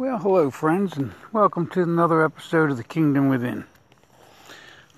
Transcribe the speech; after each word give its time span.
Well, 0.00 0.16
hello, 0.16 0.50
friends, 0.50 0.96
and 0.96 1.12
welcome 1.30 1.66
to 1.72 1.82
another 1.82 2.24
episode 2.24 2.70
of 2.70 2.78
The 2.78 2.84
Kingdom 2.84 3.28
Within. 3.28 3.66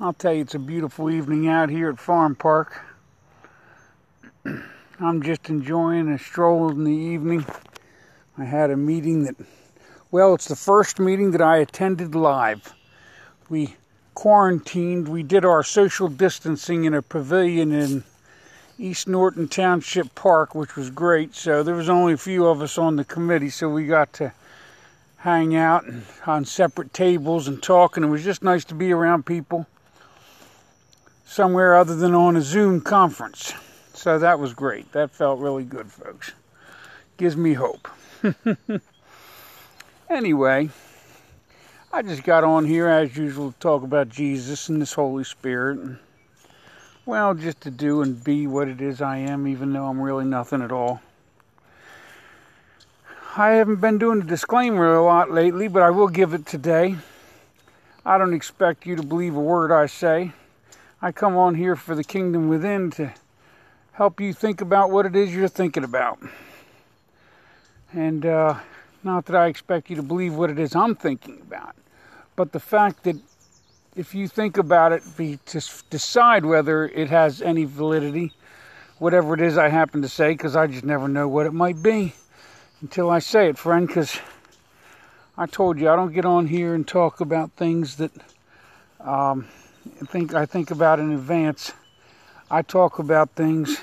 I'll 0.00 0.12
tell 0.12 0.32
you, 0.32 0.42
it's 0.42 0.54
a 0.54 0.60
beautiful 0.60 1.10
evening 1.10 1.48
out 1.48 1.70
here 1.70 1.90
at 1.90 1.98
Farm 1.98 2.36
Park. 2.36 2.80
I'm 5.00 5.20
just 5.20 5.50
enjoying 5.50 6.08
a 6.08 6.20
stroll 6.20 6.70
in 6.70 6.84
the 6.84 6.92
evening. 6.92 7.44
I 8.38 8.44
had 8.44 8.70
a 8.70 8.76
meeting 8.76 9.24
that, 9.24 9.34
well, 10.12 10.34
it's 10.34 10.46
the 10.46 10.54
first 10.54 11.00
meeting 11.00 11.32
that 11.32 11.42
I 11.42 11.56
attended 11.56 12.14
live. 12.14 12.72
We 13.48 13.74
quarantined, 14.14 15.08
we 15.08 15.24
did 15.24 15.44
our 15.44 15.64
social 15.64 16.06
distancing 16.06 16.84
in 16.84 16.94
a 16.94 17.02
pavilion 17.02 17.72
in 17.72 18.04
East 18.78 19.08
Norton 19.08 19.48
Township 19.48 20.14
Park, 20.14 20.54
which 20.54 20.76
was 20.76 20.90
great. 20.90 21.34
So 21.34 21.64
there 21.64 21.74
was 21.74 21.88
only 21.88 22.12
a 22.12 22.16
few 22.16 22.46
of 22.46 22.62
us 22.62 22.78
on 22.78 22.94
the 22.94 23.04
committee, 23.04 23.50
so 23.50 23.68
we 23.68 23.84
got 23.84 24.12
to 24.12 24.32
hang 25.22 25.54
out 25.54 25.84
on 26.26 26.44
separate 26.44 26.92
tables 26.92 27.46
and 27.46 27.62
talk, 27.62 27.96
and 27.96 28.04
it 28.04 28.08
was 28.08 28.24
just 28.24 28.42
nice 28.42 28.64
to 28.64 28.74
be 28.74 28.90
around 28.90 29.24
people 29.24 29.68
somewhere 31.24 31.76
other 31.76 31.94
than 31.94 32.12
on 32.12 32.36
a 32.36 32.40
Zoom 32.40 32.80
conference. 32.80 33.54
So 33.94 34.18
that 34.18 34.40
was 34.40 34.52
great. 34.52 34.90
That 34.90 35.12
felt 35.12 35.38
really 35.38 35.62
good, 35.62 35.92
folks. 35.92 36.32
Gives 37.18 37.36
me 37.36 37.52
hope. 37.52 37.88
anyway, 40.10 40.70
I 41.92 42.02
just 42.02 42.24
got 42.24 42.42
on 42.42 42.64
here 42.64 42.88
as 42.88 43.16
usual 43.16 43.52
to 43.52 43.58
talk 43.60 43.84
about 43.84 44.08
Jesus 44.08 44.68
and 44.68 44.82
this 44.82 44.92
Holy 44.92 45.22
Spirit. 45.22 45.78
And, 45.78 45.98
well, 47.06 47.32
just 47.34 47.60
to 47.60 47.70
do 47.70 48.02
and 48.02 48.22
be 48.24 48.48
what 48.48 48.66
it 48.66 48.80
is 48.80 49.00
I 49.00 49.18
am, 49.18 49.46
even 49.46 49.72
though 49.72 49.86
I'm 49.86 50.00
really 50.00 50.24
nothing 50.24 50.62
at 50.62 50.72
all. 50.72 51.00
I 53.34 53.52
haven't 53.52 53.80
been 53.80 53.96
doing 53.96 54.20
a 54.20 54.24
disclaimer 54.24 54.94
a 54.94 55.02
lot 55.02 55.30
lately, 55.30 55.66
but 55.66 55.82
I 55.82 55.88
will 55.88 56.08
give 56.08 56.34
it 56.34 56.44
today. 56.44 56.96
I 58.04 58.18
don't 58.18 58.34
expect 58.34 58.84
you 58.84 58.94
to 58.96 59.02
believe 59.02 59.34
a 59.34 59.40
word 59.40 59.72
I 59.72 59.86
say. 59.86 60.32
I 61.00 61.12
come 61.12 61.34
on 61.34 61.54
here 61.54 61.74
for 61.74 61.94
the 61.94 62.04
kingdom 62.04 62.50
within 62.50 62.90
to 62.90 63.14
help 63.92 64.20
you 64.20 64.34
think 64.34 64.60
about 64.60 64.90
what 64.90 65.06
it 65.06 65.16
is 65.16 65.34
you're 65.34 65.48
thinking 65.48 65.82
about. 65.82 66.18
And 67.94 68.26
uh, 68.26 68.58
not 69.02 69.24
that 69.24 69.36
I 69.36 69.46
expect 69.46 69.88
you 69.88 69.96
to 69.96 70.02
believe 70.02 70.34
what 70.34 70.50
it 70.50 70.58
is 70.58 70.76
I'm 70.76 70.94
thinking 70.94 71.40
about, 71.40 71.74
but 72.36 72.52
the 72.52 72.60
fact 72.60 73.02
that 73.04 73.16
if 73.96 74.14
you 74.14 74.28
think 74.28 74.58
about 74.58 74.92
it, 74.92 75.02
be 75.16 75.38
to 75.46 75.62
decide 75.88 76.44
whether 76.44 76.84
it 76.84 77.08
has 77.08 77.40
any 77.40 77.64
validity, 77.64 78.34
whatever 78.98 79.32
it 79.32 79.40
is 79.40 79.56
I 79.56 79.70
happen 79.70 80.02
to 80.02 80.08
say, 80.08 80.32
because 80.32 80.54
I 80.54 80.66
just 80.66 80.84
never 80.84 81.08
know 81.08 81.28
what 81.28 81.46
it 81.46 81.54
might 81.54 81.82
be 81.82 82.12
until 82.82 83.10
I 83.10 83.20
say 83.20 83.48
it, 83.48 83.56
friend, 83.56 83.86
because 83.86 84.18
I 85.38 85.46
told 85.46 85.78
you 85.78 85.88
I 85.88 85.96
don't 85.96 86.12
get 86.12 86.24
on 86.24 86.46
here 86.46 86.74
and 86.74 86.86
talk 86.86 87.20
about 87.20 87.52
things 87.52 87.96
that 87.96 88.10
um, 89.00 89.46
I 90.00 90.04
think 90.04 90.34
I 90.34 90.44
think 90.46 90.70
about 90.70 90.98
in 90.98 91.12
advance. 91.12 91.72
I 92.50 92.62
talk 92.62 92.98
about 92.98 93.30
things 93.30 93.80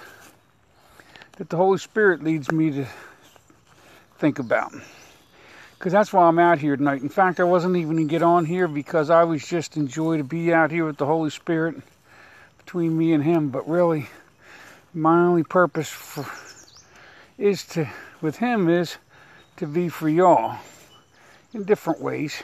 that 1.37 1.49
the 1.49 1.57
Holy 1.57 1.77
Spirit 1.77 2.23
leads 2.23 2.51
me 2.51 2.71
to 2.71 2.85
think 4.17 4.37
about. 4.37 4.73
Because 5.77 5.93
that's 5.93 6.11
why 6.11 6.27
I'm 6.27 6.37
out 6.37 6.59
here 6.59 6.75
tonight. 6.75 7.01
In 7.01 7.07
fact, 7.07 7.39
I 7.39 7.45
wasn't 7.45 7.77
even 7.77 7.93
going 7.95 8.07
to 8.07 8.11
get 8.11 8.21
on 8.21 8.43
here 8.43 8.67
because 8.67 9.09
I 9.09 9.23
was 9.23 9.47
just 9.47 9.77
enjoy 9.77 10.17
to 10.17 10.25
be 10.25 10.53
out 10.53 10.71
here 10.71 10.85
with 10.85 10.97
the 10.97 11.05
Holy 11.05 11.29
Spirit 11.29 11.77
between 12.57 12.97
me 12.97 13.13
and 13.13 13.23
Him. 13.23 13.49
But 13.49 13.67
really, 13.67 14.07
my 14.93 15.19
only 15.19 15.43
purpose 15.43 15.87
for, 15.87 16.25
is 17.37 17.63
to 17.67 17.89
with 18.21 18.37
him 18.37 18.69
is 18.69 18.97
to 19.57 19.67
be 19.67 19.89
for 19.89 20.09
y'all 20.09 20.57
in 21.53 21.63
different 21.63 22.01
ways. 22.01 22.41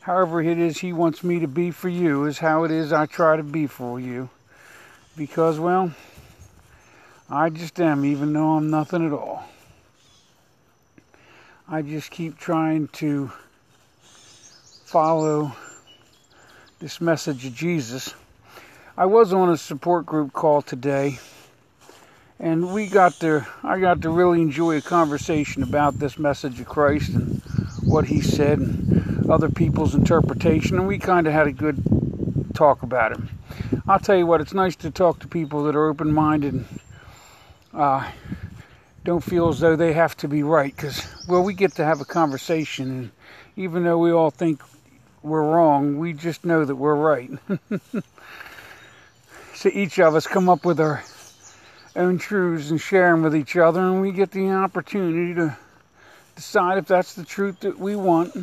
However, 0.00 0.42
it 0.42 0.58
is 0.58 0.78
he 0.78 0.92
wants 0.92 1.22
me 1.22 1.38
to 1.40 1.48
be 1.48 1.70
for 1.70 1.88
you, 1.88 2.24
is 2.24 2.38
how 2.38 2.64
it 2.64 2.70
is 2.70 2.92
I 2.92 3.06
try 3.06 3.36
to 3.36 3.42
be 3.42 3.66
for 3.66 4.00
you. 4.00 4.28
Because, 5.16 5.60
well, 5.60 5.92
I 7.30 7.50
just 7.50 7.80
am, 7.80 8.04
even 8.04 8.32
though 8.32 8.56
I'm 8.56 8.70
nothing 8.70 9.06
at 9.06 9.12
all. 9.12 9.44
I 11.68 11.82
just 11.82 12.10
keep 12.10 12.38
trying 12.38 12.88
to 12.88 13.30
follow 14.84 15.52
this 16.80 17.00
message 17.00 17.46
of 17.46 17.54
Jesus. 17.54 18.14
I 18.96 19.06
was 19.06 19.32
on 19.32 19.50
a 19.50 19.56
support 19.56 20.04
group 20.04 20.32
call 20.32 20.62
today 20.62 21.18
and 22.42 22.74
we 22.74 22.88
got 22.88 23.14
to 23.20 23.46
I 23.62 23.78
got 23.78 24.02
to 24.02 24.10
really 24.10 24.42
enjoy 24.42 24.76
a 24.76 24.82
conversation 24.82 25.62
about 25.62 26.00
this 26.00 26.18
message 26.18 26.58
of 26.58 26.66
Christ 26.66 27.10
and 27.10 27.40
what 27.84 28.06
he 28.06 28.20
said 28.20 28.58
and 28.58 29.30
other 29.30 29.48
people's 29.48 29.94
interpretation 29.94 30.76
and 30.76 30.88
we 30.88 30.98
kind 30.98 31.28
of 31.28 31.32
had 31.32 31.46
a 31.46 31.52
good 31.52 31.82
talk 32.52 32.82
about 32.82 33.12
it. 33.12 33.20
I'll 33.86 34.00
tell 34.00 34.16
you 34.16 34.26
what, 34.26 34.40
it's 34.40 34.52
nice 34.52 34.76
to 34.76 34.90
talk 34.90 35.20
to 35.20 35.28
people 35.28 35.62
that 35.64 35.76
are 35.76 35.88
open-minded 35.88 36.54
and 36.54 36.66
uh, 37.72 38.10
don't 39.04 39.22
feel 39.22 39.48
as 39.48 39.60
though 39.60 39.76
they 39.76 39.92
have 39.92 40.16
to 40.18 40.28
be 40.28 40.42
right 40.42 40.74
because 40.74 41.06
well 41.28 41.44
we 41.44 41.54
get 41.54 41.76
to 41.76 41.84
have 41.84 42.00
a 42.00 42.04
conversation 42.04 42.90
and 42.90 43.10
even 43.54 43.84
though 43.84 43.98
we 43.98 44.10
all 44.10 44.30
think 44.30 44.60
we're 45.22 45.44
wrong, 45.44 45.98
we 45.98 46.12
just 46.12 46.44
know 46.44 46.64
that 46.64 46.74
we're 46.74 46.96
right. 46.96 47.30
so 49.54 49.70
each 49.72 50.00
of 50.00 50.16
us 50.16 50.26
come 50.26 50.48
up 50.48 50.64
with 50.64 50.80
our 50.80 51.04
own 51.94 52.18
truths 52.18 52.70
and 52.70 52.80
share 52.80 53.10
them 53.10 53.22
with 53.22 53.36
each 53.36 53.56
other, 53.56 53.80
and 53.80 54.00
we 54.00 54.12
get 54.12 54.30
the 54.30 54.50
opportunity 54.50 55.34
to 55.34 55.56
decide 56.36 56.78
if 56.78 56.86
that's 56.86 57.14
the 57.14 57.24
truth 57.24 57.60
that 57.60 57.78
we 57.78 57.96
want. 57.96 58.34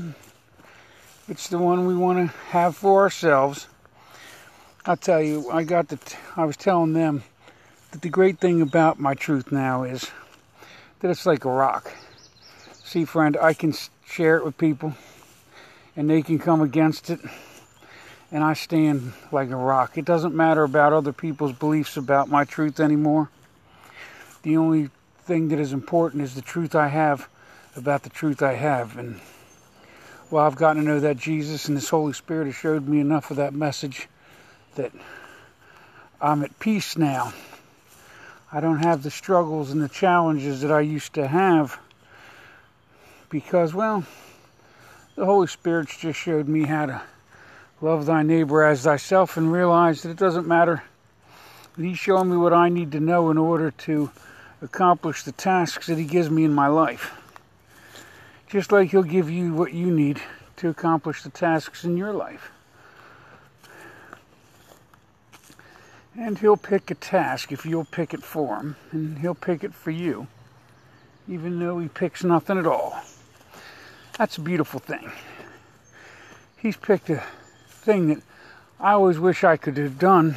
It's 1.27 1.49
the 1.49 1.57
one 1.57 1.85
we 1.85 1.95
want 1.95 2.19
to 2.19 2.37
have 2.49 2.75
for 2.75 3.01
ourselves. 3.01 3.67
I'll 4.85 4.97
tell 4.97 5.21
you, 5.21 5.49
I 5.51 5.63
got 5.63 5.87
the. 5.87 5.97
T- 5.97 6.17
I 6.35 6.45
was 6.45 6.57
telling 6.57 6.93
them 6.93 7.23
that 7.91 8.01
the 8.01 8.09
great 8.09 8.39
thing 8.39 8.61
about 8.61 8.99
my 8.99 9.13
truth 9.13 9.51
now 9.51 9.83
is 9.83 10.09
that 10.99 11.11
it's 11.11 11.25
like 11.25 11.45
a 11.45 11.51
rock. 11.51 11.91
See, 12.83 13.05
friend, 13.05 13.37
I 13.39 13.53
can 13.53 13.73
share 14.05 14.37
it 14.37 14.45
with 14.45 14.57
people, 14.57 14.95
and 15.95 16.09
they 16.09 16.21
can 16.21 16.39
come 16.39 16.61
against 16.61 17.09
it, 17.09 17.19
and 18.31 18.43
I 18.43 18.53
stand 18.53 19.13
like 19.31 19.49
a 19.49 19.55
rock. 19.55 19.97
It 19.97 20.05
doesn't 20.05 20.33
matter 20.33 20.63
about 20.63 20.93
other 20.93 21.13
people's 21.13 21.53
beliefs 21.53 21.97
about 21.97 22.29
my 22.29 22.45
truth 22.45 22.79
anymore. 22.79 23.29
The 24.43 24.57
only 24.57 24.89
thing 25.23 25.49
that 25.49 25.59
is 25.59 25.73
important 25.73 26.23
is 26.23 26.35
the 26.35 26.41
truth 26.41 26.75
I 26.75 26.87
have 26.87 27.27
about 27.75 28.03
the 28.03 28.09
truth 28.09 28.41
I 28.41 28.53
have. 28.53 28.97
And 28.97 29.19
well, 30.31 30.45
I've 30.45 30.55
gotten 30.55 30.83
to 30.83 30.87
know 30.87 30.99
that 30.99 31.17
Jesus 31.17 31.67
and 31.67 31.75
this 31.75 31.89
Holy 31.89 32.13
Spirit 32.13 32.45
has 32.45 32.55
showed 32.55 32.87
me 32.87 32.99
enough 32.99 33.31
of 33.31 33.37
that 33.37 33.53
message 33.53 34.07
that 34.75 34.91
I'm 36.21 36.43
at 36.43 36.57
peace 36.59 36.97
now. 36.97 37.33
I 38.51 38.61
don't 38.61 38.83
have 38.83 39.03
the 39.03 39.11
struggles 39.11 39.71
and 39.71 39.81
the 39.81 39.89
challenges 39.89 40.61
that 40.61 40.71
I 40.71 40.81
used 40.81 41.13
to 41.13 41.27
have 41.27 41.79
because, 43.29 43.73
well, 43.73 44.03
the 45.15 45.25
Holy 45.25 45.47
Spirit's 45.47 45.97
just 45.97 46.19
showed 46.19 46.47
me 46.47 46.63
how 46.63 46.85
to 46.87 47.01
love 47.81 48.05
thy 48.05 48.23
neighbor 48.23 48.63
as 48.63 48.83
thyself 48.83 49.37
and 49.37 49.51
realize 49.51 50.01
that 50.01 50.09
it 50.09 50.17
doesn't 50.17 50.47
matter. 50.47 50.83
He's 51.77 51.99
showing 51.99 52.29
me 52.29 52.37
what 52.37 52.53
I 52.53 52.69
need 52.69 52.91
to 52.93 52.99
know 52.99 53.29
in 53.29 53.37
order 53.37 53.71
to 53.71 54.11
accomplish 54.61 55.23
the 55.23 55.31
tasks 55.31 55.87
that 55.87 55.97
He 55.97 56.05
gives 56.05 56.29
me 56.29 56.43
in 56.43 56.53
my 56.53 56.67
life. 56.67 57.15
Just 58.49 58.71
like 58.71 58.89
He'll 58.89 59.03
give 59.03 59.29
you 59.29 59.53
what 59.53 59.73
you 59.73 59.91
need 59.91 60.21
to 60.57 60.69
accomplish 60.69 61.23
the 61.23 61.29
tasks 61.29 61.83
in 61.83 61.97
your 61.97 62.13
life. 62.13 62.51
And 66.17 66.37
He'll 66.37 66.57
pick 66.57 66.91
a 66.91 66.95
task 66.95 67.51
if 67.51 67.65
you'll 67.65 67.85
pick 67.85 68.13
it 68.13 68.23
for 68.23 68.57
Him, 68.57 68.75
and 68.91 69.19
He'll 69.19 69.35
pick 69.35 69.63
it 69.63 69.73
for 69.73 69.91
you, 69.91 70.27
even 71.27 71.59
though 71.59 71.79
He 71.79 71.87
picks 71.87 72.23
nothing 72.23 72.57
at 72.57 72.65
all. 72.65 72.99
That's 74.17 74.37
a 74.37 74.41
beautiful 74.41 74.81
thing. 74.81 75.11
He's 76.57 76.75
picked 76.75 77.09
a 77.09 77.23
thing 77.69 78.07
that 78.07 78.21
I 78.81 78.91
always 78.91 79.17
wish 79.17 79.45
I 79.45 79.55
could 79.55 79.77
have 79.77 79.97
done, 79.97 80.35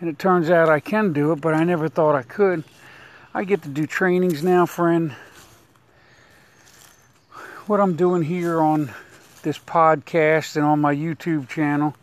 and 0.00 0.08
it 0.08 0.18
turns 0.18 0.50
out 0.50 0.68
I 0.68 0.80
can 0.80 1.12
do 1.12 1.30
it, 1.30 1.40
but 1.40 1.54
I 1.54 1.62
never 1.62 1.88
thought 1.88 2.16
I 2.16 2.22
could. 2.22 2.64
I 3.34 3.44
get 3.44 3.60
to 3.64 3.68
do 3.68 3.86
trainings 3.86 4.42
now, 4.42 4.64
friend. 4.64 5.12
What 7.66 7.78
I'm 7.78 7.94
doing 7.94 8.22
here 8.22 8.58
on 8.58 8.90
this 9.42 9.58
podcast 9.58 10.56
and 10.56 10.64
on 10.64 10.80
my 10.80 10.94
YouTube 10.94 11.46
channel, 11.46 11.94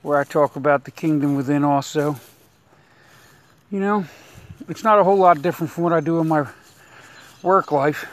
where 0.00 0.18
I 0.18 0.24
talk 0.24 0.56
about 0.56 0.84
the 0.84 0.90
kingdom 0.90 1.36
within 1.36 1.62
also, 1.62 2.16
you 3.70 3.80
know, 3.80 4.06
it's 4.66 4.82
not 4.82 4.98
a 4.98 5.04
whole 5.04 5.18
lot 5.18 5.42
different 5.42 5.70
from 5.70 5.84
what 5.84 5.92
I 5.92 6.00
do 6.00 6.20
in 6.20 6.28
my 6.28 6.46
work 7.42 7.70
life. 7.70 8.06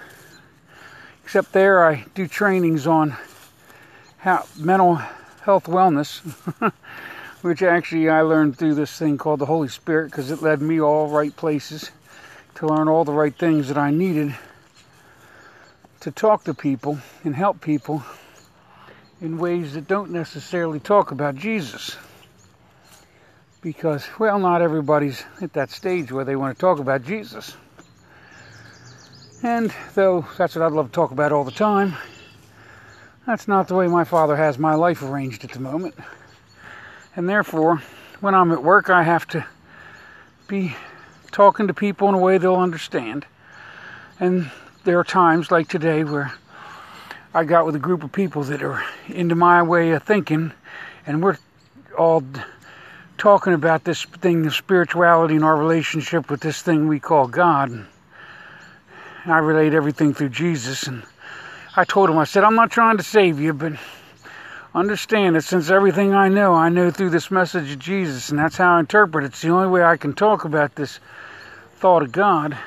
Except 1.23 1.53
there, 1.53 1.87
I 1.87 2.05
do 2.13 2.27
trainings 2.27 2.85
on 2.85 3.15
how 4.17 4.45
mental 4.57 4.95
health 5.43 5.63
wellness, 5.63 6.19
which 7.41 7.63
actually 7.63 8.09
I 8.09 8.21
learned 8.21 8.57
through 8.57 8.75
this 8.75 8.99
thing 8.99 9.17
called 9.17 9.39
the 9.39 9.45
Holy 9.45 9.69
Spirit 9.69 10.11
because 10.11 10.29
it 10.29 10.41
led 10.41 10.61
me 10.61 10.81
all 10.81 11.07
right 11.07 11.33
places 11.33 11.91
to 12.59 12.67
learn 12.67 12.89
all 12.89 13.05
the 13.05 13.13
right 13.13 13.33
things 13.33 13.69
that 13.69 13.77
I 13.77 13.89
needed 13.89 14.35
to 16.01 16.11
talk 16.11 16.43
to 16.43 16.53
people 16.53 16.99
and 17.23 17.33
help 17.33 17.61
people 17.61 18.03
in 19.21 19.37
ways 19.37 19.75
that 19.75 19.87
don't 19.87 20.11
necessarily 20.11 20.81
talk 20.81 21.11
about 21.11 21.35
Jesus. 21.35 21.95
Because, 23.61 24.05
well, 24.19 24.39
not 24.39 24.61
everybody's 24.61 25.23
at 25.41 25.53
that 25.53 25.69
stage 25.69 26.11
where 26.11 26.25
they 26.25 26.35
want 26.35 26.53
to 26.53 26.59
talk 26.59 26.79
about 26.79 27.03
Jesus. 27.03 27.55
And 29.41 29.73
though 29.95 30.25
that's 30.37 30.55
what 30.55 30.65
I'd 30.65 30.73
love 30.73 30.87
to 30.87 30.91
talk 30.91 31.11
about 31.11 31.31
all 31.31 31.45
the 31.45 31.51
time, 31.51 31.95
that's 33.25 33.47
not 33.47 33.69
the 33.69 33.75
way 33.75 33.87
my 33.87 34.03
father 34.03 34.35
has 34.35 34.59
my 34.59 34.75
life 34.75 35.01
arranged 35.01 35.45
at 35.45 35.51
the 35.51 35.61
moment. 35.61 35.95
And 37.15 37.27
therefore, 37.27 37.81
when 38.19 38.35
I'm 38.35 38.51
at 38.51 38.61
work, 38.61 38.89
I 38.89 39.03
have 39.03 39.25
to 39.27 39.45
be 40.49 40.75
talking 41.29 41.67
to 41.67 41.73
people 41.73 42.09
in 42.09 42.15
a 42.15 42.19
way 42.19 42.37
they'll 42.37 42.55
understand. 42.55 43.25
And 44.19 44.51
there 44.83 44.99
are 44.99 45.03
times 45.03 45.51
like 45.51 45.67
today 45.67 46.03
where 46.03 46.33
I 47.33 47.43
got 47.43 47.65
with 47.65 47.75
a 47.75 47.79
group 47.79 48.03
of 48.03 48.11
people 48.11 48.43
that 48.43 48.63
are 48.63 48.83
into 49.07 49.35
my 49.35 49.61
way 49.61 49.91
of 49.91 50.03
thinking, 50.03 50.51
and 51.05 51.21
we're 51.21 51.37
all 51.97 52.23
talking 53.17 53.53
about 53.53 53.83
this 53.83 54.03
thing 54.03 54.45
of 54.47 54.55
spirituality 54.55 55.35
and 55.35 55.43
our 55.43 55.55
relationship 55.55 56.29
with 56.29 56.41
this 56.41 56.61
thing 56.61 56.87
we 56.87 56.99
call 56.99 57.27
God. 57.27 57.69
And 57.69 57.85
I 59.25 59.37
relate 59.37 59.73
everything 59.73 60.13
through 60.13 60.29
Jesus, 60.29 60.83
and 60.87 61.03
I 61.75 61.83
told 61.83 62.09
him, 62.09 62.17
I 62.17 62.23
said, 62.23 62.43
I'm 62.43 62.55
not 62.55 62.71
trying 62.71 62.97
to 62.97 63.03
save 63.03 63.39
you, 63.39 63.53
but 63.53 63.73
understand 64.73 65.35
that 65.35 65.43
since 65.43 65.69
everything 65.69 66.13
I 66.13 66.29
know, 66.29 66.53
I 66.53 66.69
know 66.69 66.91
through 66.91 67.09
this 67.09 67.31
message 67.31 67.71
of 67.71 67.79
Jesus, 67.79 68.29
and 68.29 68.39
that's 68.39 68.57
how 68.57 68.75
I 68.75 68.79
interpret 68.79 69.23
it. 69.23 69.27
It's 69.27 69.41
the 69.41 69.49
only 69.49 69.67
way 69.67 69.83
I 69.83 69.97
can 69.97 70.13
talk 70.13 70.45
about 70.45 70.75
this 70.75 70.99
thought 71.77 72.03
of 72.03 72.11
God 72.11 72.57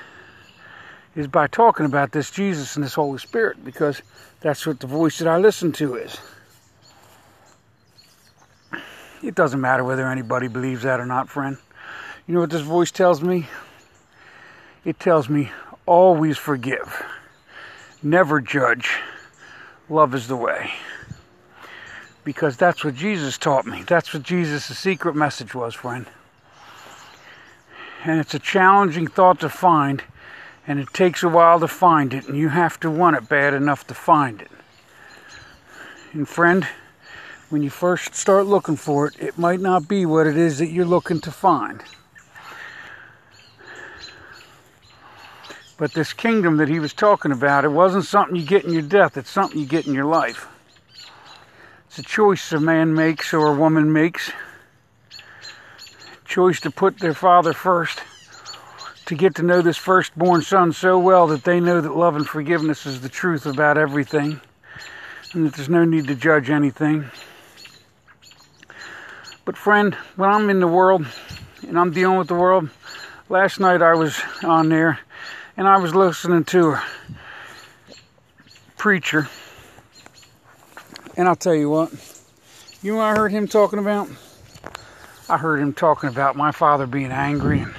is 1.14 1.26
by 1.26 1.46
talking 1.46 1.86
about 1.86 2.12
this 2.12 2.30
Jesus 2.30 2.76
and 2.76 2.84
this 2.84 2.94
Holy 2.94 3.18
Spirit, 3.18 3.64
because 3.64 4.02
that's 4.40 4.66
what 4.66 4.80
the 4.80 4.86
voice 4.86 5.18
that 5.18 5.28
I 5.28 5.38
listen 5.38 5.72
to 5.72 5.96
is. 5.96 6.18
It 9.22 9.34
doesn't 9.34 9.60
matter 9.60 9.84
whether 9.84 10.08
anybody 10.10 10.48
believes 10.48 10.82
that 10.82 10.98
or 10.98 11.06
not, 11.06 11.28
friend. 11.28 11.56
You 12.26 12.34
know 12.34 12.40
what 12.40 12.50
this 12.50 12.62
voice 12.62 12.90
tells 12.90 13.22
me? 13.22 13.46
It 14.84 14.98
tells 14.98 15.28
me 15.28 15.52
always 15.86 16.38
forgive, 16.38 17.04
never 18.02 18.40
judge, 18.40 18.90
love 19.88 20.14
is 20.14 20.26
the 20.26 20.36
way. 20.36 20.72
Because 22.24 22.56
that's 22.56 22.84
what 22.84 22.94
Jesus 22.94 23.36
taught 23.36 23.66
me. 23.66 23.82
That's 23.82 24.14
what 24.14 24.22
Jesus' 24.22 24.78
secret 24.78 25.16
message 25.16 25.54
was, 25.54 25.74
friend. 25.74 26.06
And 28.04 28.20
it's 28.20 28.34
a 28.34 28.38
challenging 28.38 29.06
thought 29.06 29.40
to 29.40 29.48
find 29.48 30.02
and 30.66 30.78
it 30.78 30.92
takes 30.92 31.22
a 31.22 31.28
while 31.28 31.58
to 31.60 31.68
find 31.68 32.14
it, 32.14 32.28
and 32.28 32.36
you 32.36 32.48
have 32.48 32.78
to 32.80 32.90
want 32.90 33.16
it 33.16 33.28
bad 33.28 33.54
enough 33.54 33.86
to 33.88 33.94
find 33.94 34.40
it. 34.40 34.50
And, 36.12 36.28
friend, 36.28 36.66
when 37.50 37.62
you 37.62 37.70
first 37.70 38.14
start 38.14 38.46
looking 38.46 38.76
for 38.76 39.08
it, 39.08 39.16
it 39.18 39.38
might 39.38 39.60
not 39.60 39.88
be 39.88 40.06
what 40.06 40.26
it 40.26 40.36
is 40.36 40.58
that 40.58 40.68
you're 40.68 40.84
looking 40.84 41.20
to 41.22 41.32
find. 41.32 41.82
But 45.78 45.94
this 45.94 46.12
kingdom 46.12 46.58
that 46.58 46.68
he 46.68 46.78
was 46.78 46.92
talking 46.92 47.32
about, 47.32 47.64
it 47.64 47.70
wasn't 47.70 48.04
something 48.04 48.36
you 48.36 48.46
get 48.46 48.64
in 48.64 48.72
your 48.72 48.82
death, 48.82 49.16
it's 49.16 49.30
something 49.30 49.58
you 49.58 49.66
get 49.66 49.88
in 49.88 49.94
your 49.94 50.04
life. 50.04 50.46
It's 51.92 51.98
a 51.98 52.02
choice 52.04 52.52
a 52.52 52.58
man 52.58 52.94
makes 52.94 53.34
or 53.34 53.48
a 53.48 53.54
woman 53.54 53.92
makes. 53.92 54.32
choice 56.24 56.58
to 56.60 56.70
put 56.70 56.98
their 56.98 57.12
father 57.12 57.52
first 57.52 58.00
to 59.04 59.14
get 59.14 59.34
to 59.34 59.42
know 59.42 59.60
this 59.60 59.76
firstborn 59.76 60.40
son 60.40 60.72
so 60.72 60.98
well 60.98 61.26
that 61.26 61.44
they 61.44 61.60
know 61.60 61.82
that 61.82 61.94
love 61.94 62.16
and 62.16 62.26
forgiveness 62.26 62.86
is 62.86 63.02
the 63.02 63.10
truth 63.10 63.44
about 63.44 63.76
everything 63.76 64.40
and 65.34 65.44
that 65.44 65.52
there's 65.52 65.68
no 65.68 65.84
need 65.84 66.06
to 66.06 66.14
judge 66.14 66.48
anything. 66.48 67.10
But, 69.44 69.58
friend, 69.58 69.94
when 70.16 70.30
I'm 70.30 70.48
in 70.48 70.60
the 70.60 70.66
world 70.66 71.04
and 71.68 71.78
I'm 71.78 71.92
dealing 71.92 72.16
with 72.16 72.28
the 72.28 72.34
world, 72.36 72.70
last 73.28 73.60
night 73.60 73.82
I 73.82 73.92
was 73.92 74.18
on 74.42 74.70
there 74.70 74.98
and 75.58 75.68
I 75.68 75.76
was 75.76 75.94
listening 75.94 76.44
to 76.44 76.70
a 76.70 76.82
preacher. 78.78 79.28
And 81.16 81.28
I'll 81.28 81.36
tell 81.36 81.54
you 81.54 81.68
what, 81.68 81.92
you 82.82 82.92
know 82.92 82.98
what 82.98 83.04
I 83.04 83.14
heard 83.14 83.32
him 83.32 83.46
talking 83.46 83.78
about? 83.78 84.08
I 85.28 85.36
heard 85.36 85.60
him 85.60 85.74
talking 85.74 86.08
about 86.08 86.36
my 86.36 86.52
father 86.52 86.86
being 86.86 87.12
angry 87.12 87.60
and 87.60 87.74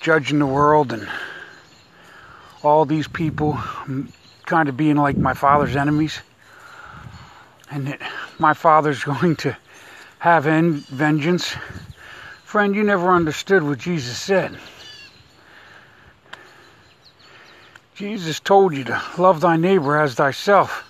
judging 0.00 0.38
the 0.38 0.46
world 0.46 0.92
and 0.92 1.08
all 2.62 2.84
these 2.84 3.06
people 3.06 3.58
kind 4.46 4.68
of 4.68 4.76
being 4.76 4.96
like 4.96 5.16
my 5.16 5.34
father's 5.34 5.76
enemies. 5.76 6.20
And 7.70 7.88
that 7.88 8.00
my 8.38 8.54
father's 8.54 9.04
going 9.04 9.36
to 9.36 9.56
have 10.18 10.46
en- 10.46 10.74
vengeance. 10.74 11.54
Friend, 12.44 12.74
you 12.74 12.82
never 12.82 13.10
understood 13.10 13.62
what 13.62 13.78
Jesus 13.78 14.18
said. 14.18 14.58
Jesus 17.94 18.40
told 18.40 18.74
you 18.74 18.84
to 18.84 19.02
love 19.18 19.40
thy 19.40 19.56
neighbor 19.56 19.98
as 19.98 20.14
thyself. 20.14 20.88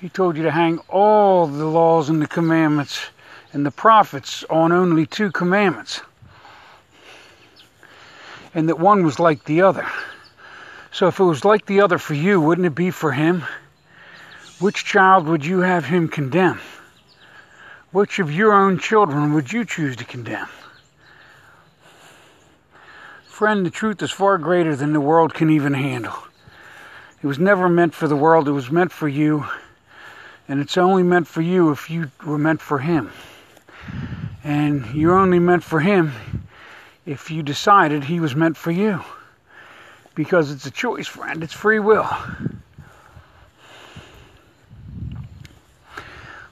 He 0.00 0.08
told 0.08 0.36
you 0.36 0.42
to 0.44 0.50
hang 0.50 0.78
all 0.88 1.46
the 1.46 1.66
laws 1.66 2.08
and 2.08 2.22
the 2.22 2.26
commandments 2.26 3.08
and 3.52 3.66
the 3.66 3.70
prophets 3.70 4.44
on 4.48 4.72
only 4.72 5.06
two 5.06 5.30
commandments 5.30 6.00
and 8.54 8.68
that 8.68 8.78
one 8.78 9.04
was 9.04 9.18
like 9.18 9.44
the 9.44 9.62
other. 9.62 9.86
So 10.92 11.06
if 11.08 11.20
it 11.20 11.24
was 11.24 11.44
like 11.44 11.66
the 11.66 11.80
other 11.80 11.98
for 11.98 12.14
you, 12.14 12.40
wouldn't 12.40 12.66
it 12.66 12.74
be 12.74 12.90
for 12.90 13.12
him? 13.12 13.44
Which 14.58 14.84
child 14.84 15.26
would 15.26 15.44
you 15.44 15.60
have 15.60 15.84
him 15.84 16.08
condemn? 16.08 16.60
Which 17.92 18.18
of 18.18 18.32
your 18.32 18.52
own 18.52 18.78
children 18.78 19.34
would 19.34 19.52
you 19.52 19.64
choose 19.64 19.96
to 19.96 20.04
condemn? 20.04 20.48
Friend, 23.24 23.64
the 23.64 23.70
truth 23.70 24.02
is 24.02 24.10
far 24.10 24.36
greater 24.36 24.76
than 24.76 24.92
the 24.92 25.00
world 25.00 25.32
can 25.32 25.50
even 25.50 25.72
handle. 25.72 26.14
It 27.22 27.26
was 27.26 27.38
never 27.38 27.68
meant 27.68 27.94
for 27.94 28.08
the 28.08 28.16
world, 28.16 28.48
it 28.48 28.52
was 28.52 28.70
meant 28.70 28.92
for 28.92 29.08
you. 29.08 29.46
And 30.50 30.60
it's 30.60 30.76
only 30.76 31.04
meant 31.04 31.28
for 31.28 31.42
you 31.42 31.70
if 31.70 31.88
you 31.90 32.10
were 32.26 32.36
meant 32.36 32.60
for 32.60 32.80
Him. 32.80 33.12
And 34.42 34.84
you're 34.96 35.16
only 35.16 35.38
meant 35.38 35.62
for 35.62 35.78
Him 35.78 36.10
if 37.06 37.30
you 37.30 37.44
decided 37.44 38.02
he 38.02 38.18
was 38.18 38.34
meant 38.34 38.56
for 38.56 38.72
you. 38.72 39.00
Because 40.16 40.50
it's 40.50 40.66
a 40.66 40.70
choice, 40.72 41.06
friend, 41.06 41.44
it's 41.44 41.52
free 41.52 41.78
will. 41.78 42.10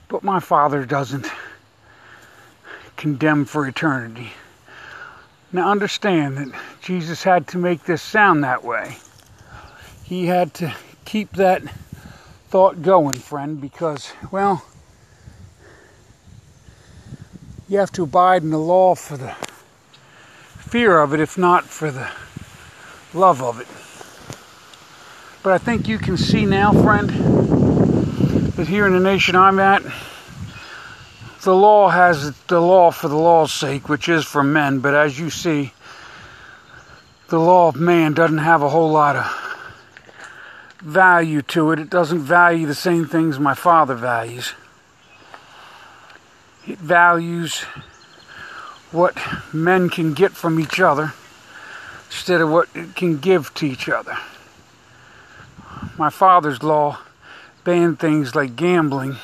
But 0.06 0.22
my 0.22 0.38
Father 0.38 0.84
doesn't 0.84 1.26
condemn 2.96 3.46
for 3.46 3.66
eternity. 3.66 4.30
Now 5.50 5.72
understand 5.72 6.36
that 6.36 6.60
Jesus 6.82 7.24
had 7.24 7.48
to 7.48 7.58
make 7.58 7.82
this 7.82 8.00
sound 8.00 8.44
that 8.44 8.62
way. 8.62 8.96
He 10.04 10.26
had 10.26 10.54
to 10.54 10.72
keep 11.04 11.32
that 11.32 11.64
thought 12.48 12.80
going, 12.80 13.12
friend, 13.12 13.60
because, 13.60 14.10
well, 14.30 14.64
you 17.68 17.76
have 17.76 17.92
to 17.92 18.04
abide 18.04 18.42
in 18.42 18.48
the 18.48 18.56
law 18.56 18.94
for 18.94 19.18
the 19.18 19.32
fear 20.58 20.98
of 20.98 21.12
it 21.12 21.20
if 21.20 21.36
not 21.36 21.64
for 21.64 21.90
the 21.90 22.08
love 23.12 23.42
of 23.42 23.60
it. 23.60 23.66
But 25.42 25.52
I 25.52 25.58
think 25.58 25.88
you 25.88 25.98
can 25.98 26.16
see 26.16 26.46
now, 26.46 26.72
friend, 26.72 27.10
that 27.10 28.66
here 28.66 28.86
in 28.86 28.94
the 28.94 29.00
nation 29.00 29.36
I'm 29.36 29.58
at, 29.58 29.82
the 31.42 31.54
law 31.54 31.90
has 31.90 32.34
the 32.46 32.60
law 32.62 32.90
for 32.90 33.08
the 33.08 33.16
law's 33.16 33.52
sake, 33.52 33.90
which 33.90 34.08
is 34.08 34.24
for 34.24 34.42
men, 34.42 34.78
but 34.78 34.94
as 34.94 35.18
you 35.18 35.28
see, 35.28 35.74
the 37.28 37.38
law 37.38 37.68
of 37.68 37.76
man 37.76 38.14
doesn't 38.14 38.38
have 38.38 38.62
a 38.62 38.70
whole 38.70 38.90
lot 38.90 39.16
of 39.16 39.47
value 40.80 41.42
to 41.42 41.72
it. 41.72 41.78
It 41.78 41.90
doesn't 41.90 42.20
value 42.20 42.66
the 42.66 42.74
same 42.74 43.06
things 43.06 43.38
my 43.38 43.54
father 43.54 43.94
values. 43.94 44.54
It 46.66 46.78
values 46.78 47.64
what 48.90 49.16
men 49.52 49.88
can 49.88 50.14
get 50.14 50.32
from 50.32 50.58
each 50.58 50.80
other 50.80 51.12
instead 52.06 52.40
of 52.40 52.50
what 52.50 52.68
it 52.74 52.94
can 52.94 53.18
give 53.18 53.52
to 53.54 53.66
each 53.66 53.88
other. 53.88 54.16
My 55.98 56.10
father's 56.10 56.62
law 56.62 56.98
banned 57.64 57.98
things 57.98 58.34
like 58.34 58.56
gambling. 58.56 59.16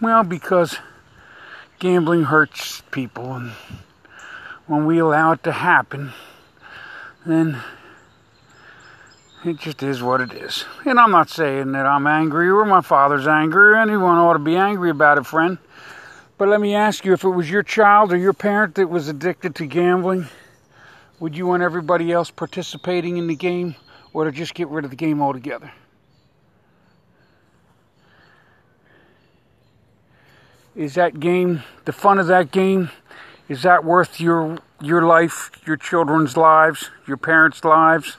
Well, 0.00 0.24
because 0.24 0.78
gambling 1.78 2.24
hurts 2.24 2.82
people, 2.90 3.34
and 3.34 3.52
when 4.66 4.86
we 4.86 4.98
allow 4.98 5.32
it 5.32 5.42
to 5.44 5.52
happen, 5.52 6.12
then 7.24 7.62
it 9.44 9.58
just 9.58 9.82
is 9.82 10.02
what 10.02 10.20
it 10.20 10.32
is. 10.32 10.64
And 10.84 10.98
I'm 10.98 11.10
not 11.10 11.30
saying 11.30 11.72
that 11.72 11.86
I'm 11.86 12.06
angry 12.06 12.48
or 12.48 12.64
my 12.64 12.80
father's 12.80 13.26
angry 13.26 13.72
or 13.72 13.76
anyone 13.76 14.18
ought 14.18 14.32
to 14.34 14.38
be 14.38 14.56
angry 14.56 14.90
about 14.90 15.18
it, 15.18 15.26
friend. 15.26 15.58
But 16.38 16.48
let 16.48 16.60
me 16.60 16.74
ask 16.74 17.04
you 17.04 17.12
if 17.12 17.24
it 17.24 17.28
was 17.28 17.50
your 17.50 17.62
child 17.62 18.12
or 18.12 18.16
your 18.16 18.32
parent 18.32 18.74
that 18.76 18.88
was 18.88 19.08
addicted 19.08 19.54
to 19.56 19.66
gambling, 19.66 20.26
would 21.20 21.36
you 21.36 21.46
want 21.46 21.62
everybody 21.62 22.10
else 22.10 22.30
participating 22.30 23.16
in 23.18 23.26
the 23.26 23.36
game 23.36 23.76
or 24.14 24.24
to 24.24 24.32
just 24.32 24.54
get 24.54 24.68
rid 24.68 24.84
of 24.84 24.90
the 24.90 24.96
game 24.96 25.20
altogether. 25.20 25.72
Is 30.74 30.94
that 30.94 31.20
game, 31.20 31.62
the 31.84 31.92
fun 31.92 32.18
of 32.18 32.28
that 32.28 32.50
game, 32.50 32.90
is 33.48 33.62
that 33.62 33.84
worth 33.84 34.20
your 34.20 34.58
your 34.80 35.02
life, 35.02 35.50
your 35.66 35.76
children's 35.76 36.36
lives, 36.36 36.90
your 37.06 37.16
parents' 37.16 37.64
lives? 37.64 38.16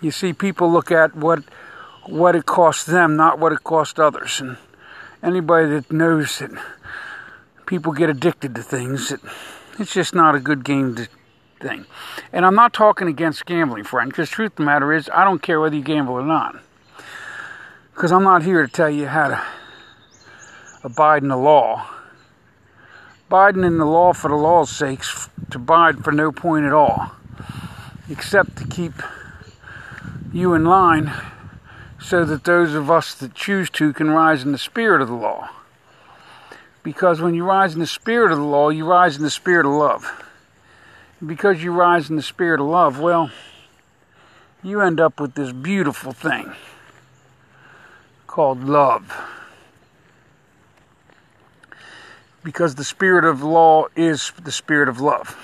You 0.00 0.10
see, 0.10 0.32
people 0.32 0.70
look 0.70 0.90
at 0.90 1.16
what 1.16 1.42
what 2.06 2.36
it 2.36 2.46
costs 2.46 2.84
them, 2.84 3.16
not 3.16 3.38
what 3.38 3.52
it 3.52 3.64
costs 3.64 3.98
others. 3.98 4.40
And 4.40 4.56
anybody 5.22 5.68
that 5.68 5.90
knows 5.90 6.38
that 6.38 6.50
people 7.66 7.92
get 7.92 8.10
addicted 8.10 8.54
to 8.54 8.62
things, 8.62 9.10
it, 9.10 9.20
it's 9.78 9.94
just 9.94 10.14
not 10.14 10.34
a 10.34 10.40
good 10.40 10.64
game 10.64 10.94
to, 10.96 11.08
thing. 11.60 11.86
And 12.32 12.44
I'm 12.44 12.54
not 12.54 12.72
talking 12.72 13.08
against 13.08 13.46
gambling, 13.46 13.84
friend, 13.84 14.10
because 14.10 14.28
truth 14.28 14.52
of 14.52 14.56
the 14.56 14.64
matter 14.64 14.92
is, 14.92 15.08
I 15.12 15.24
don't 15.24 15.42
care 15.42 15.60
whether 15.60 15.74
you 15.74 15.82
gamble 15.82 16.14
or 16.14 16.24
not. 16.24 16.56
Because 17.94 18.12
I'm 18.12 18.24
not 18.24 18.42
here 18.42 18.66
to 18.66 18.70
tell 18.70 18.90
you 18.90 19.06
how 19.06 19.28
to 19.28 19.42
abide 20.82 21.22
in 21.22 21.28
the 21.28 21.36
law. 21.36 21.86
Abiding 23.28 23.64
in 23.64 23.78
the 23.78 23.86
law 23.86 24.12
for 24.12 24.28
the 24.28 24.36
law's 24.36 24.70
sake, 24.70 25.00
to 25.50 25.58
abide 25.58 26.04
for 26.04 26.12
no 26.12 26.30
point 26.30 26.66
at 26.66 26.72
all, 26.72 27.12
except 28.10 28.56
to 28.56 28.66
keep 28.66 28.92
you 30.34 30.52
in 30.54 30.64
line 30.64 31.12
so 32.00 32.24
that 32.24 32.42
those 32.42 32.74
of 32.74 32.90
us 32.90 33.14
that 33.14 33.34
choose 33.34 33.70
to 33.70 33.92
can 33.92 34.10
rise 34.10 34.42
in 34.42 34.50
the 34.50 34.58
spirit 34.58 35.00
of 35.00 35.06
the 35.06 35.14
law. 35.14 35.48
Because 36.82 37.20
when 37.20 37.34
you 37.34 37.44
rise 37.44 37.72
in 37.72 37.80
the 37.80 37.86
spirit 37.86 38.32
of 38.32 38.38
the 38.38 38.44
law, 38.44 38.68
you 38.68 38.84
rise 38.84 39.16
in 39.16 39.22
the 39.22 39.30
spirit 39.30 39.64
of 39.64 39.72
love. 39.72 40.24
And 41.20 41.28
because 41.28 41.62
you 41.62 41.72
rise 41.72 42.10
in 42.10 42.16
the 42.16 42.22
spirit 42.22 42.60
of 42.60 42.66
love, 42.66 42.98
well, 42.98 43.30
you 44.62 44.80
end 44.80 45.00
up 45.00 45.20
with 45.20 45.34
this 45.34 45.52
beautiful 45.52 46.12
thing 46.12 46.52
called 48.26 48.64
love. 48.64 49.16
Because 52.42 52.74
the 52.74 52.84
spirit 52.84 53.24
of 53.24 53.42
law 53.42 53.86
is 53.94 54.32
the 54.42 54.52
spirit 54.52 54.88
of 54.88 55.00
love. 55.00 55.38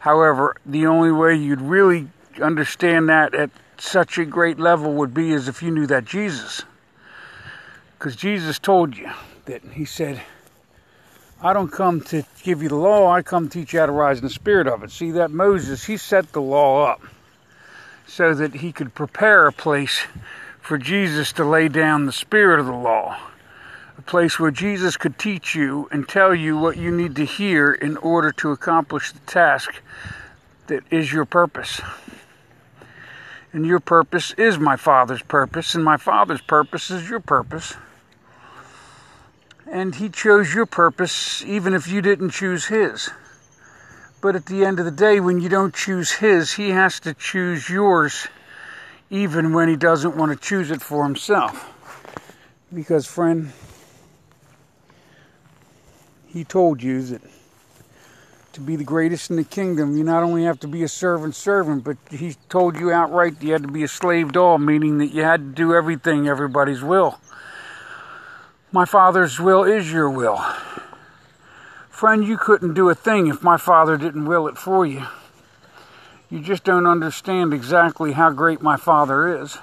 However, 0.00 0.54
the 0.66 0.86
only 0.86 1.10
way 1.10 1.34
you'd 1.34 1.62
really 1.62 2.08
understand 2.40 3.08
that 3.08 3.34
at 3.34 3.50
such 3.80 4.18
a 4.18 4.24
great 4.24 4.58
level 4.58 4.92
would 4.94 5.14
be 5.14 5.32
as 5.32 5.48
if 5.48 5.62
you 5.62 5.70
knew 5.70 5.86
that 5.86 6.04
Jesus. 6.04 6.62
Because 7.98 8.16
Jesus 8.16 8.58
told 8.58 8.96
you 8.96 9.10
that 9.46 9.62
He 9.72 9.84
said, 9.84 10.22
I 11.44 11.52
don't 11.52 11.70
come 11.70 12.00
to 12.02 12.24
give 12.42 12.62
you 12.62 12.70
the 12.70 12.76
law, 12.76 13.10
I 13.10 13.20
come 13.20 13.50
to 13.50 13.58
teach 13.58 13.74
you 13.74 13.80
how 13.80 13.86
to 13.86 13.92
rise 13.92 14.18
in 14.18 14.24
the 14.24 14.30
spirit 14.30 14.66
of 14.66 14.82
it. 14.82 14.90
See, 14.90 15.10
that 15.10 15.30
Moses, 15.30 15.84
he 15.84 15.98
set 15.98 16.32
the 16.32 16.40
law 16.40 16.86
up 16.86 17.02
so 18.06 18.32
that 18.32 18.54
he 18.54 18.72
could 18.72 18.94
prepare 18.94 19.46
a 19.46 19.52
place 19.52 20.06
for 20.60 20.78
Jesus 20.78 21.32
to 21.32 21.44
lay 21.44 21.68
down 21.68 22.06
the 22.06 22.12
spirit 22.12 22.60
of 22.60 22.66
the 22.66 22.72
law. 22.72 23.18
A 23.98 24.02
place 24.02 24.40
where 24.40 24.50
Jesus 24.50 24.96
could 24.96 25.18
teach 25.18 25.54
you 25.54 25.86
and 25.92 26.08
tell 26.08 26.34
you 26.34 26.56
what 26.56 26.78
you 26.78 26.90
need 26.90 27.14
to 27.16 27.26
hear 27.26 27.72
in 27.72 27.98
order 27.98 28.32
to 28.32 28.50
accomplish 28.50 29.12
the 29.12 29.20
task 29.20 29.82
that 30.68 30.82
is 30.90 31.12
your 31.12 31.26
purpose. 31.26 31.80
And 33.54 33.64
your 33.64 33.78
purpose 33.78 34.34
is 34.36 34.58
my 34.58 34.74
Father's 34.74 35.22
purpose, 35.22 35.76
and 35.76 35.84
my 35.84 35.96
Father's 35.96 36.40
purpose 36.40 36.90
is 36.90 37.08
your 37.08 37.20
purpose. 37.20 37.76
And 39.70 39.94
He 39.94 40.08
chose 40.08 40.52
your 40.52 40.66
purpose 40.66 41.40
even 41.44 41.72
if 41.72 41.86
you 41.86 42.02
didn't 42.02 42.30
choose 42.30 42.66
His. 42.66 43.10
But 44.20 44.34
at 44.34 44.46
the 44.46 44.64
end 44.64 44.80
of 44.80 44.86
the 44.86 44.90
day, 44.90 45.20
when 45.20 45.40
you 45.40 45.48
don't 45.48 45.72
choose 45.72 46.10
His, 46.10 46.54
He 46.54 46.70
has 46.70 46.98
to 47.00 47.14
choose 47.14 47.70
yours, 47.70 48.26
even 49.08 49.52
when 49.52 49.68
He 49.68 49.76
doesn't 49.76 50.16
want 50.16 50.32
to 50.32 50.48
choose 50.48 50.72
it 50.72 50.82
for 50.82 51.04
Himself. 51.04 51.72
Because, 52.74 53.06
friend, 53.06 53.52
He 56.26 56.42
told 56.42 56.82
you 56.82 57.02
that 57.02 57.22
to 58.54 58.60
be 58.60 58.76
the 58.76 58.84
greatest 58.84 59.30
in 59.30 59.36
the 59.36 59.44
kingdom, 59.44 59.96
you 59.96 60.04
not 60.04 60.22
only 60.22 60.44
have 60.44 60.58
to 60.60 60.68
be 60.68 60.82
a 60.82 60.88
servant 60.88 61.34
servant, 61.34 61.84
but 61.84 61.96
he 62.10 62.34
told 62.48 62.76
you 62.76 62.90
outright 62.90 63.42
you 63.42 63.52
had 63.52 63.62
to 63.62 63.68
be 63.68 63.82
a 63.82 63.88
slave 63.88 64.32
doll, 64.32 64.58
meaning 64.58 64.98
that 64.98 65.12
you 65.12 65.22
had 65.22 65.40
to 65.40 65.52
do 65.52 65.74
everything 65.74 66.28
everybody's 66.28 66.82
will. 66.82 67.18
My 68.72 68.84
father's 68.84 69.38
will 69.38 69.64
is 69.64 69.92
your 69.92 70.10
will. 70.10 70.38
Friend, 71.90 72.24
you 72.24 72.36
couldn't 72.36 72.74
do 72.74 72.88
a 72.88 72.94
thing 72.94 73.28
if 73.28 73.42
my 73.42 73.56
father 73.56 73.96
didn't 73.96 74.24
will 74.24 74.48
it 74.48 74.58
for 74.58 74.84
you. 74.84 75.06
You 76.30 76.40
just 76.40 76.64
don't 76.64 76.86
understand 76.86 77.54
exactly 77.54 78.12
how 78.12 78.30
great 78.30 78.60
my 78.60 78.76
father 78.76 79.42
is 79.42 79.58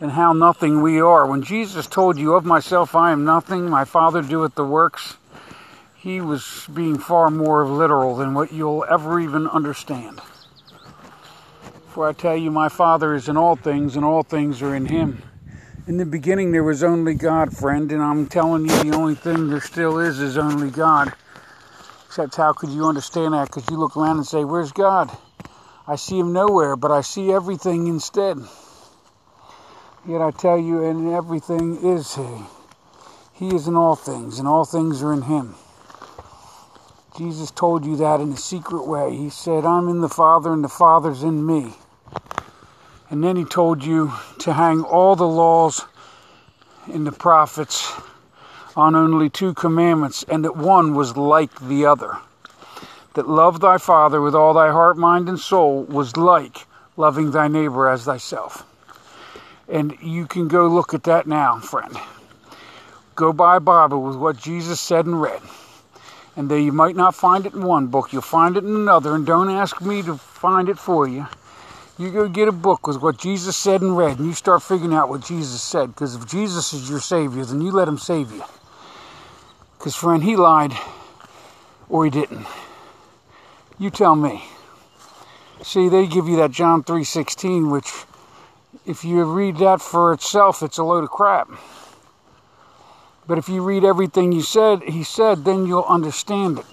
and 0.00 0.12
how 0.12 0.32
nothing 0.32 0.80
we 0.80 1.00
are. 1.00 1.26
When 1.26 1.42
Jesus 1.42 1.86
told 1.86 2.18
you, 2.18 2.34
Of 2.34 2.44
myself 2.44 2.94
I 2.94 3.12
am 3.12 3.24
nothing, 3.24 3.68
my 3.68 3.84
Father 3.84 4.22
doeth 4.22 4.54
the 4.54 4.64
works, 4.64 5.16
he 6.00 6.18
was 6.18 6.66
being 6.72 6.98
far 6.98 7.30
more 7.30 7.66
literal 7.66 8.16
than 8.16 8.32
what 8.32 8.50
you'll 8.52 8.86
ever 8.88 9.20
even 9.20 9.46
understand. 9.46 10.18
For 11.88 12.08
I 12.08 12.14
tell 12.14 12.36
you, 12.36 12.50
my 12.50 12.70
Father 12.70 13.14
is 13.14 13.28
in 13.28 13.36
all 13.36 13.54
things, 13.54 13.96
and 13.96 14.04
all 14.04 14.22
things 14.22 14.62
are 14.62 14.74
in 14.74 14.86
Him. 14.86 15.22
In 15.86 15.98
the 15.98 16.06
beginning, 16.06 16.52
there 16.52 16.64
was 16.64 16.82
only 16.82 17.14
God, 17.14 17.54
friend, 17.54 17.92
and 17.92 18.02
I'm 18.02 18.26
telling 18.26 18.62
you, 18.62 18.82
the 18.82 18.96
only 18.96 19.14
thing 19.14 19.50
there 19.50 19.60
still 19.60 19.98
is 19.98 20.20
is 20.20 20.38
only 20.38 20.70
God. 20.70 21.12
Except, 22.06 22.34
how 22.34 22.54
could 22.54 22.70
you 22.70 22.86
understand 22.86 23.34
that? 23.34 23.48
Because 23.48 23.68
you 23.68 23.76
look 23.76 23.94
around 23.94 24.16
and 24.16 24.26
say, 24.26 24.42
Where's 24.42 24.72
God? 24.72 25.14
I 25.86 25.96
see 25.96 26.18
Him 26.18 26.32
nowhere, 26.32 26.76
but 26.76 26.90
I 26.90 27.02
see 27.02 27.30
everything 27.30 27.88
instead. 27.88 28.38
Yet 30.08 30.22
I 30.22 30.30
tell 30.30 30.58
you, 30.58 30.82
and 30.82 31.12
everything 31.12 31.76
is 31.84 32.14
He. 32.14 32.42
He 33.34 33.54
is 33.54 33.68
in 33.68 33.74
all 33.74 33.96
things, 33.96 34.38
and 34.38 34.48
all 34.48 34.64
things 34.64 35.02
are 35.02 35.12
in 35.12 35.22
Him. 35.22 35.56
Jesus 37.20 37.50
told 37.50 37.84
you 37.84 37.96
that 37.96 38.18
in 38.22 38.32
a 38.32 38.36
secret 38.38 38.86
way. 38.86 39.14
He 39.14 39.28
said, 39.28 39.66
I'm 39.66 39.88
in 39.88 40.00
the 40.00 40.08
Father 40.08 40.54
and 40.54 40.64
the 40.64 40.70
Father's 40.70 41.22
in 41.22 41.44
me. 41.44 41.74
And 43.10 43.22
then 43.22 43.36
he 43.36 43.44
told 43.44 43.84
you 43.84 44.10
to 44.38 44.54
hang 44.54 44.84
all 44.84 45.16
the 45.16 45.28
laws 45.28 45.84
and 46.86 47.06
the 47.06 47.12
prophets 47.12 47.92
on 48.74 48.96
only 48.96 49.28
two 49.28 49.52
commandments, 49.52 50.24
and 50.30 50.46
that 50.46 50.56
one 50.56 50.94
was 50.94 51.14
like 51.14 51.54
the 51.60 51.84
other. 51.84 52.16
That 53.12 53.28
love 53.28 53.60
thy 53.60 53.76
Father 53.76 54.22
with 54.22 54.34
all 54.34 54.54
thy 54.54 54.72
heart, 54.72 54.96
mind, 54.96 55.28
and 55.28 55.38
soul 55.38 55.82
was 55.82 56.16
like 56.16 56.66
loving 56.96 57.32
thy 57.32 57.48
neighbor 57.48 57.86
as 57.86 58.06
thyself. 58.06 58.64
And 59.68 59.94
you 60.00 60.26
can 60.26 60.48
go 60.48 60.68
look 60.68 60.94
at 60.94 61.02
that 61.02 61.26
now, 61.26 61.58
friend. 61.58 61.94
Go 63.14 63.34
buy 63.34 63.56
a 63.56 63.60
Bible 63.60 64.04
with 64.04 64.16
what 64.16 64.38
Jesus 64.38 64.80
said 64.80 65.04
and 65.04 65.20
read. 65.20 65.42
And 66.36 66.48
though 66.48 66.56
you 66.56 66.72
might 66.72 66.96
not 66.96 67.14
find 67.14 67.46
it 67.46 67.54
in 67.54 67.62
one 67.62 67.88
book, 67.88 68.12
you'll 68.12 68.22
find 68.22 68.56
it 68.56 68.64
in 68.64 68.74
another. 68.74 69.14
And 69.14 69.26
don't 69.26 69.50
ask 69.50 69.80
me 69.82 70.02
to 70.02 70.16
find 70.16 70.68
it 70.68 70.78
for 70.78 71.06
you. 71.06 71.26
You 71.98 72.10
go 72.10 72.28
get 72.28 72.48
a 72.48 72.52
book 72.52 72.86
with 72.86 73.02
what 73.02 73.18
Jesus 73.18 73.56
said 73.56 73.82
and 73.82 73.96
read, 73.96 74.18
and 74.18 74.26
you 74.26 74.32
start 74.32 74.62
figuring 74.62 74.94
out 74.94 75.10
what 75.10 75.22
Jesus 75.22 75.60
said. 75.60 75.88
Because 75.88 76.14
if 76.14 76.26
Jesus 76.26 76.72
is 76.72 76.88
your 76.88 77.00
Savior, 77.00 77.44
then 77.44 77.60
you 77.60 77.72
let 77.72 77.88
Him 77.88 77.98
save 77.98 78.32
you. 78.32 78.42
Because, 79.76 79.94
friend, 79.94 80.22
He 80.22 80.36
lied 80.36 80.72
or 81.90 82.04
He 82.04 82.10
didn't. 82.10 82.46
You 83.78 83.90
tell 83.90 84.14
me. 84.14 84.44
See, 85.62 85.90
they 85.90 86.06
give 86.06 86.26
you 86.26 86.36
that 86.36 86.52
John 86.52 86.82
3.16, 86.82 87.70
which, 87.70 87.92
if 88.86 89.04
you 89.04 89.22
read 89.24 89.58
that 89.58 89.82
for 89.82 90.14
itself, 90.14 90.62
it's 90.62 90.78
a 90.78 90.84
load 90.84 91.04
of 91.04 91.10
crap. 91.10 91.50
But 93.26 93.38
if 93.38 93.48
you 93.48 93.62
read 93.62 93.84
everything 93.84 94.32
you 94.32 94.42
said, 94.42 94.82
he 94.82 95.04
said, 95.04 95.44
then 95.44 95.66
you'll 95.66 95.84
understand 95.84 96.58
it. 96.58 96.66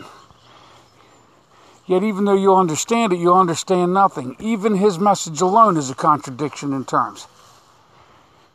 Yet, 1.86 2.04
even 2.04 2.25
though 2.25 2.36
you'll 2.36 2.58
understand 2.58 3.13
it, 3.13 3.20
you'll 3.20 3.39
understand 3.39 3.94
nothing. 3.94 4.36
Even 4.39 4.75
his 4.75 5.00
message 5.00 5.39
alone 5.39 5.77
is 5.77 5.89
a 5.89 5.96
contradiction 5.96 6.74
in 6.74 6.84
terms. 6.84 7.27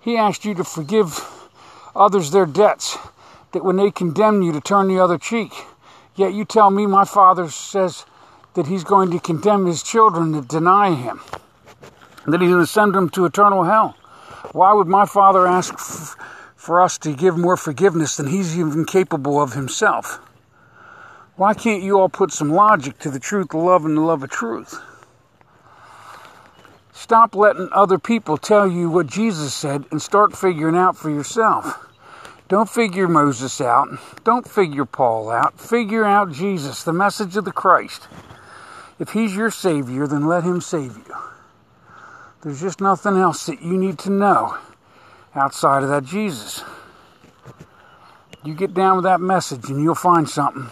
He 0.01 0.19
asked 0.19 0.45
you 0.45 0.55
to 0.55 0.65
forgive 0.65 1.25
others 1.97 2.31
their 2.31 2.45
debts, 2.45 2.99
that 3.53 3.65
when 3.65 3.77
they 3.77 3.91
condemn 3.91 4.43
you, 4.43 4.53
to 4.53 4.61
turn 4.61 4.89
the 4.89 4.99
other 4.99 5.17
cheek. 5.17 5.53
Yet 6.15 6.35
you 6.35 6.45
tell 6.45 6.71
me 6.71 6.87
my 6.87 7.05
father 7.05 7.49
says 7.49 8.05
that 8.55 8.67
he's 8.67 8.85
going 8.85 9.11
to 9.13 9.19
condemn 9.19 9.65
his 9.65 9.83
children 9.83 10.33
that 10.33 10.49
deny 10.49 10.95
him, 10.95 11.21
that 12.27 12.41
he's 12.41 12.51
going 12.51 12.63
to 12.63 12.67
send 12.67 12.95
them 12.95 13.09
to 13.11 13.25
eternal 13.25 13.65
hell. 13.65 13.97
Why 14.53 14.75
would 14.75 14.89
my 14.89 15.07
father 15.07 15.47
ask 15.47 15.79
for 16.63 16.81
us 16.81 16.97
to 16.97 17.13
give 17.13 17.37
more 17.37 17.57
forgiveness 17.57 18.17
than 18.17 18.29
he's 18.29 18.57
even 18.57 18.85
capable 18.85 19.43
of 19.43 19.55
himself. 19.55 20.21
Why 21.35 21.55
can't 21.55 21.83
you 21.83 21.99
all 21.99 22.09
put 22.09 22.31
some 22.31 22.53
logic 22.53 23.01
to 23.01 23.11
the 23.11 23.19
truth 23.19 23.53
of 23.53 23.65
love 23.65 23.85
and 23.85 23.97
the 23.97 24.01
love 24.01 24.23
of 24.23 24.31
truth? 24.31 24.81
Stop 26.93 27.35
letting 27.35 27.69
other 27.73 27.99
people 27.99 28.37
tell 28.37 28.71
you 28.71 28.89
what 28.89 29.09
Jesus 29.09 29.53
said 29.53 29.87
and 29.91 30.01
start 30.01 30.37
figuring 30.37 30.77
out 30.77 30.97
for 30.97 31.11
yourself. 31.11 31.85
Don't 32.47 32.71
figure 32.71 33.09
Moses 33.09 33.61
out. 33.61 33.89
Don't 34.23 34.49
figure 34.49 34.85
Paul 34.85 35.31
out. 35.31 35.59
Figure 35.59 36.05
out 36.05 36.31
Jesus, 36.31 36.85
the 36.85 36.93
message 36.93 37.37
of 37.37 37.45
the 37.45 37.51
Christ. 37.51 38.07
If 39.01 39.11
He's 39.11 39.35
your 39.35 39.51
Savior, 39.51 40.07
then 40.07 40.29
let 40.29 40.45
Him 40.45 40.61
save 40.61 40.97
you. 40.97 41.17
There's 42.43 42.61
just 42.61 42.81
nothing 42.81 43.17
else 43.17 43.47
that 43.47 43.63
you 43.63 43.77
need 43.77 43.99
to 43.99 44.11
know 44.11 44.59
outside 45.35 45.83
of 45.83 45.89
that 45.89 46.05
Jesus. 46.05 46.63
You 48.45 48.55
get 48.55 48.75
down 48.75 48.97
with 48.97 49.05
that 49.05 49.21
message 49.21 49.69
and 49.69 49.83
you'll 49.83 49.95
find 49.95 50.29
something. 50.29 50.67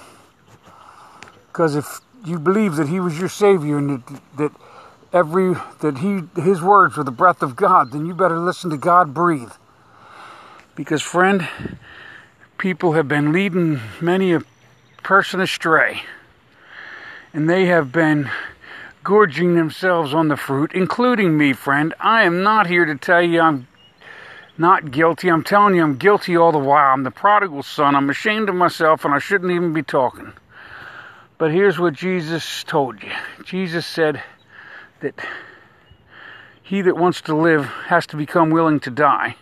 Because 1.49 1.76
if 1.76 2.00
you 2.25 2.38
believe 2.38 2.76
that 2.76 2.88
He 2.88 3.00
was 3.00 3.19
your 3.19 3.29
Savior 3.29 3.79
and 3.79 3.90
that, 3.90 4.21
that 4.37 4.52
every 5.12 5.55
that 5.81 5.99
He 5.99 6.23
His 6.40 6.61
words 6.61 6.97
were 6.97 7.05
the 7.05 7.11
breath 7.11 7.43
of 7.43 7.57
God, 7.57 7.93
then 7.93 8.07
you 8.07 8.14
better 8.14 8.38
listen 8.38 8.71
to 8.71 8.76
God 8.76 9.14
breathe. 9.14 9.52
Because 10.75 11.02
friend, 11.02 11.49
people 12.59 12.93
have 12.93 13.09
been 13.09 13.33
leading 13.33 13.81
many 14.00 14.33
a 14.33 14.43
person 15.02 15.40
astray. 15.40 16.02
And 17.33 17.49
they 17.49 17.67
have 17.67 17.93
been 17.93 18.31
gorging 19.05 19.55
themselves 19.55 20.12
on 20.12 20.29
the 20.29 20.37
fruit, 20.37 20.73
including 20.75 21.38
me, 21.38 21.52
friend. 21.52 21.95
I 22.00 22.25
am 22.25 22.43
not 22.43 22.67
here 22.67 22.85
to 22.85 22.97
tell 22.97 23.23
you 23.23 23.40
I'm 23.40 23.67
not 24.61 24.90
guilty. 24.90 25.29
I'm 25.29 25.43
telling 25.43 25.75
you 25.75 25.83
I'm 25.83 25.97
guilty 25.97 26.37
all 26.37 26.52
the 26.52 26.59
while. 26.59 26.93
I'm 26.93 27.02
the 27.02 27.11
prodigal 27.11 27.62
son. 27.62 27.97
I'm 27.97 28.11
ashamed 28.11 28.50
of 28.50 28.55
myself 28.55 29.07
and 29.07 29.14
I 29.14 29.19
shouldn't 29.19 29.50
even 29.50 29.73
be 29.73 29.83
talking. 29.83 30.35
But 31.38 31.50
here's 31.50 31.79
what 31.79 31.95
Jesus 31.95 32.62
told 32.64 33.02
you 33.02 33.11
Jesus 33.45 33.87
said 33.87 34.23
that 35.00 35.14
he 36.62 36.83
that 36.83 36.99
wants 36.99 37.23
to 37.23 37.35
live 37.35 37.64
has 37.64 38.07
to 38.09 38.17
become 38.17 38.50
willing 38.50 38.81
to 38.81 38.90
die. 38.90 39.35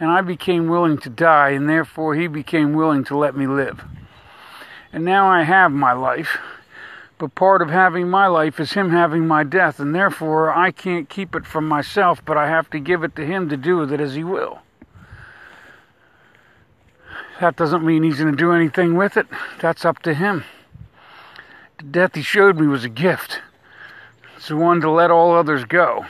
And 0.00 0.10
I 0.10 0.22
became 0.22 0.66
willing 0.68 0.98
to 0.98 1.10
die, 1.10 1.50
and 1.50 1.68
therefore 1.68 2.16
he 2.16 2.26
became 2.26 2.72
willing 2.72 3.04
to 3.04 3.16
let 3.16 3.36
me 3.36 3.46
live. 3.46 3.80
And 4.92 5.04
now 5.04 5.28
I 5.28 5.42
have 5.42 5.70
my 5.70 5.92
life. 5.92 6.38
But 7.22 7.36
part 7.36 7.62
of 7.62 7.70
having 7.70 8.10
my 8.10 8.26
life 8.26 8.58
is 8.58 8.72
him 8.72 8.90
having 8.90 9.28
my 9.28 9.44
death, 9.44 9.78
and 9.78 9.94
therefore 9.94 10.52
I 10.52 10.72
can't 10.72 11.08
keep 11.08 11.36
it 11.36 11.46
from 11.46 11.68
myself, 11.68 12.20
but 12.24 12.36
I 12.36 12.48
have 12.48 12.68
to 12.70 12.80
give 12.80 13.04
it 13.04 13.14
to 13.14 13.24
him 13.24 13.48
to 13.48 13.56
do 13.56 13.76
with 13.76 13.92
it 13.92 14.00
as 14.00 14.16
he 14.16 14.24
will. 14.24 14.58
That 17.40 17.54
doesn't 17.54 17.86
mean 17.86 18.02
he's 18.02 18.18
going 18.18 18.32
to 18.32 18.36
do 18.36 18.50
anything 18.50 18.96
with 18.96 19.16
it. 19.16 19.28
That's 19.60 19.84
up 19.84 20.00
to 20.00 20.14
him. 20.14 20.42
The 21.78 21.84
death 21.84 22.16
he 22.16 22.22
showed 22.22 22.58
me 22.58 22.66
was 22.66 22.82
a 22.82 22.88
gift. 22.88 23.40
It's 24.36 24.48
the 24.48 24.56
one 24.56 24.80
to 24.80 24.90
let 24.90 25.12
all 25.12 25.32
others 25.32 25.64
go. 25.64 26.04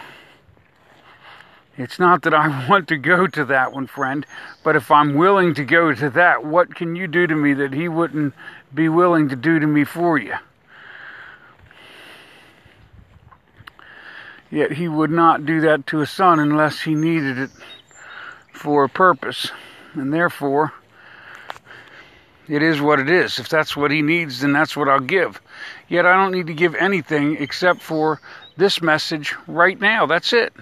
It's 1.77 1.99
not 1.99 2.23
that 2.23 2.33
I 2.33 2.67
want 2.71 2.89
to 2.89 2.97
go 2.97 3.27
to 3.27 3.45
that 3.45 3.75
one, 3.75 3.87
friend, 3.87 4.25
but 4.65 4.77
if 4.77 4.91
I'm 4.91 5.13
willing 5.17 5.53
to 5.57 5.65
go 5.67 5.93
to 5.93 6.09
that, 6.09 6.47
what 6.47 6.75
can 6.75 6.97
you 6.97 7.07
do 7.07 7.27
to 7.27 7.35
me 7.37 7.53
that 7.53 7.75
he 7.75 7.87
wouldn't 7.87 8.33
be 8.73 8.89
willing 8.89 9.29
to 9.29 9.37
do 9.37 9.59
to 9.59 9.67
me 9.67 9.85
for 9.85 10.17
you? 10.17 10.37
Yet 14.53 14.71
he 14.71 14.87
would 14.87 15.11
not 15.11 15.47
do 15.47 15.63
that 15.63 15.87
to 15.89 16.03
a 16.03 16.07
son 16.07 16.39
unless 16.39 16.83
he 16.83 16.95
needed 16.95 17.39
it 17.39 17.51
for 18.53 18.85
a 18.85 18.89
purpose. 18.89 19.51
And 19.95 20.13
therefore, 20.13 20.75
it 22.49 22.63
is 22.63 22.79
what 22.79 23.01
it 23.01 23.09
is. 23.09 23.39
If 23.39 23.49
that's 23.49 23.75
what 23.75 23.91
he 23.91 24.03
needs, 24.03 24.43
then 24.43 24.53
that's 24.53 24.77
what 24.77 24.91
I'll 24.91 25.01
give. 25.01 25.41
Yet 25.89 26.05
I 26.05 26.13
don't 26.13 26.33
need 26.33 26.49
to 26.49 26.55
give 26.55 26.75
anything 26.75 27.39
except 27.39 27.81
for 27.81 28.21
this 28.59 28.83
message 28.83 29.35
right 29.47 29.81
now. 29.81 30.05
That's 30.05 30.35
it. 30.35 30.53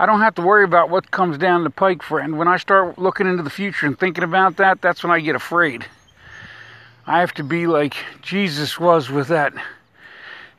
I 0.00 0.06
don't 0.06 0.20
have 0.20 0.34
to 0.34 0.42
worry 0.42 0.64
about 0.64 0.90
what 0.90 1.12
comes 1.12 1.38
down 1.38 1.62
the 1.62 1.70
pike, 1.70 2.02
friend. 2.02 2.36
When 2.36 2.48
I 2.48 2.56
start 2.56 2.98
looking 2.98 3.28
into 3.28 3.44
the 3.44 3.50
future 3.50 3.86
and 3.86 3.96
thinking 3.96 4.24
about 4.24 4.56
that, 4.56 4.82
that's 4.82 5.04
when 5.04 5.12
I 5.12 5.20
get 5.20 5.36
afraid. 5.36 5.86
I 7.06 7.20
have 7.20 7.34
to 7.34 7.44
be 7.44 7.68
like 7.68 7.94
Jesus 8.22 8.80
was 8.80 9.08
with 9.08 9.28
that 9.28 9.52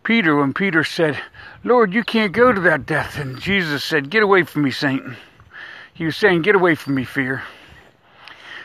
Peter 0.03 0.35
when 0.35 0.53
Peter 0.53 0.83
said, 0.83 1.19
Lord, 1.63 1.93
you 1.93 2.03
can't 2.03 2.33
go 2.33 2.51
to 2.51 2.61
that 2.61 2.85
death. 2.85 3.17
And 3.17 3.39
Jesus 3.39 3.83
said, 3.83 4.09
Get 4.09 4.23
away 4.23 4.43
from 4.43 4.63
me, 4.63 4.71
Satan. 4.71 5.15
He 5.93 6.05
was 6.05 6.17
saying, 6.17 6.41
Get 6.41 6.55
away 6.55 6.75
from 6.75 6.95
me, 6.95 7.05
fear. 7.05 7.43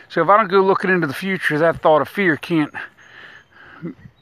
So 0.09 0.23
if 0.23 0.29
I 0.29 0.37
don't 0.37 0.49
go 0.49 0.63
looking 0.63 0.91
into 0.91 1.07
the 1.07 1.15
future, 1.15 1.59
that 1.59 1.83
thought 1.83 2.01
of 2.01 2.09
fear 2.09 2.37
can't 2.37 2.73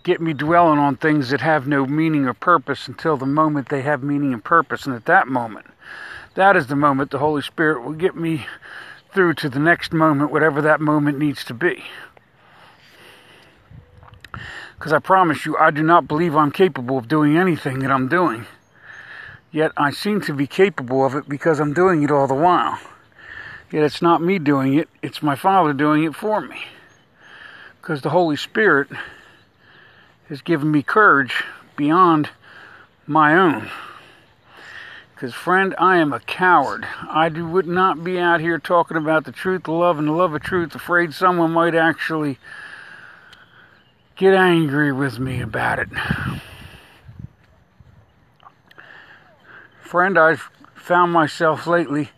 get 0.02 0.20
me 0.20 0.32
dwelling 0.32 0.78
on 0.78 0.96
things 0.96 1.30
that 1.30 1.40
have 1.40 1.66
no 1.66 1.86
meaning 1.86 2.26
or 2.26 2.34
purpose 2.34 2.86
until 2.86 3.16
the 3.16 3.26
moment 3.26 3.68
they 3.68 3.82
have 3.82 4.02
meaning 4.02 4.32
and 4.32 4.42
purpose. 4.42 4.86
And 4.86 4.94
at 4.94 5.06
that 5.06 5.26
moment, 5.26 5.66
that 6.34 6.56
is 6.56 6.66
the 6.66 6.76
moment 6.76 7.10
the 7.10 7.18
Holy 7.18 7.42
Spirit 7.42 7.82
will 7.82 7.92
get 7.92 8.14
me 8.14 8.46
through 9.12 9.34
to 9.34 9.48
the 9.48 9.58
next 9.58 9.92
moment, 9.92 10.30
whatever 10.30 10.60
that 10.62 10.80
moment 10.80 11.18
needs 11.18 11.44
to 11.44 11.54
be. 11.54 11.82
Because 14.78 14.92
I 14.92 14.98
promise 14.98 15.46
you, 15.46 15.56
I 15.56 15.70
do 15.70 15.82
not 15.82 16.06
believe 16.06 16.36
I'm 16.36 16.52
capable 16.52 16.98
of 16.98 17.08
doing 17.08 17.36
anything 17.36 17.78
that 17.80 17.90
I'm 17.90 18.08
doing. 18.08 18.46
Yet 19.50 19.72
I 19.76 19.90
seem 19.90 20.20
to 20.22 20.34
be 20.34 20.46
capable 20.46 21.04
of 21.04 21.14
it 21.14 21.28
because 21.28 21.60
I'm 21.60 21.72
doing 21.72 22.02
it 22.02 22.10
all 22.10 22.26
the 22.26 22.34
while. 22.34 22.78
Yet 23.72 23.84
it's 23.84 24.02
not 24.02 24.22
me 24.22 24.38
doing 24.38 24.74
it, 24.74 24.88
it's 25.02 25.22
my 25.22 25.34
Father 25.34 25.72
doing 25.72 26.04
it 26.04 26.14
for 26.14 26.40
me. 26.40 26.62
Because 27.80 28.02
the 28.02 28.10
Holy 28.10 28.36
Spirit 28.36 28.88
has 30.28 30.42
given 30.42 30.70
me 30.70 30.82
courage 30.82 31.42
beyond 31.76 32.30
my 33.06 33.34
own. 33.34 33.70
Because, 35.14 35.32
friend, 35.32 35.74
I 35.78 35.96
am 35.96 36.12
a 36.12 36.20
coward. 36.20 36.86
I 37.08 37.30
do, 37.30 37.46
would 37.46 37.66
not 37.66 38.04
be 38.04 38.18
out 38.18 38.40
here 38.40 38.58
talking 38.58 38.98
about 38.98 39.24
the 39.24 39.32
truth, 39.32 39.62
the 39.62 39.72
love, 39.72 39.98
and 39.98 40.06
the 40.06 40.12
love 40.12 40.34
of 40.34 40.42
truth, 40.42 40.74
afraid 40.74 41.14
someone 41.14 41.52
might 41.52 41.74
actually 41.74 42.38
get 44.16 44.32
angry 44.32 44.92
with 44.92 45.18
me 45.18 45.42
about 45.42 45.78
it. 45.78 45.88
Friend, 49.82 50.18
I've 50.18 50.48
found 50.74 51.12
myself 51.12 51.66
lately 51.66 52.10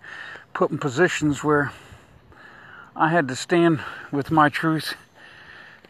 put 0.54 0.70
in 0.70 0.78
positions 0.78 1.42
where 1.42 1.72
I 2.94 3.08
had 3.08 3.26
to 3.28 3.36
stand 3.36 3.80
with 4.12 4.30
my 4.30 4.48
truth 4.48 4.94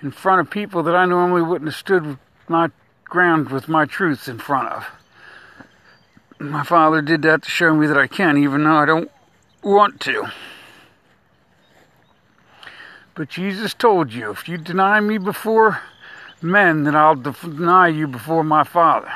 in 0.03 0.11
front 0.11 0.41
of 0.41 0.51
people 0.51 0.83
that 0.85 0.97
I 0.97 1.05
normally 1.05 1.43
wouldn't 1.43 1.69
have 1.69 1.79
stood 1.79 2.19
my 2.49 2.71
ground 3.05 3.51
with 3.51 3.69
my 3.69 3.85
truth 3.85 4.29
in 4.29 4.39
front 4.39 4.69
of. 4.69 4.87
My 6.39 6.63
father 6.65 7.03
did 7.03 7.23
that 7.23 7.43
to 7.43 7.51
show 7.51 7.75
me 7.75 7.87
that 7.87 7.99
I 7.99 8.07
can, 8.07 8.39
even 8.39 8.65
though 8.65 8.77
I 8.77 8.87
don't 8.87 9.11
want 9.63 10.01
to. 10.03 10.29
But 13.15 13.29
Jesus 13.29 13.75
told 13.75 14.13
you, 14.13 14.31
if 14.31 14.49
you 14.49 14.57
deny 14.57 15.01
me 15.01 15.19
before 15.19 15.81
men, 16.43 16.85
that 16.85 16.95
I'll 16.95 17.15
deny 17.15 17.89
you 17.89 18.07
before 18.07 18.45
my 18.45 18.65
Father. 18.65 19.13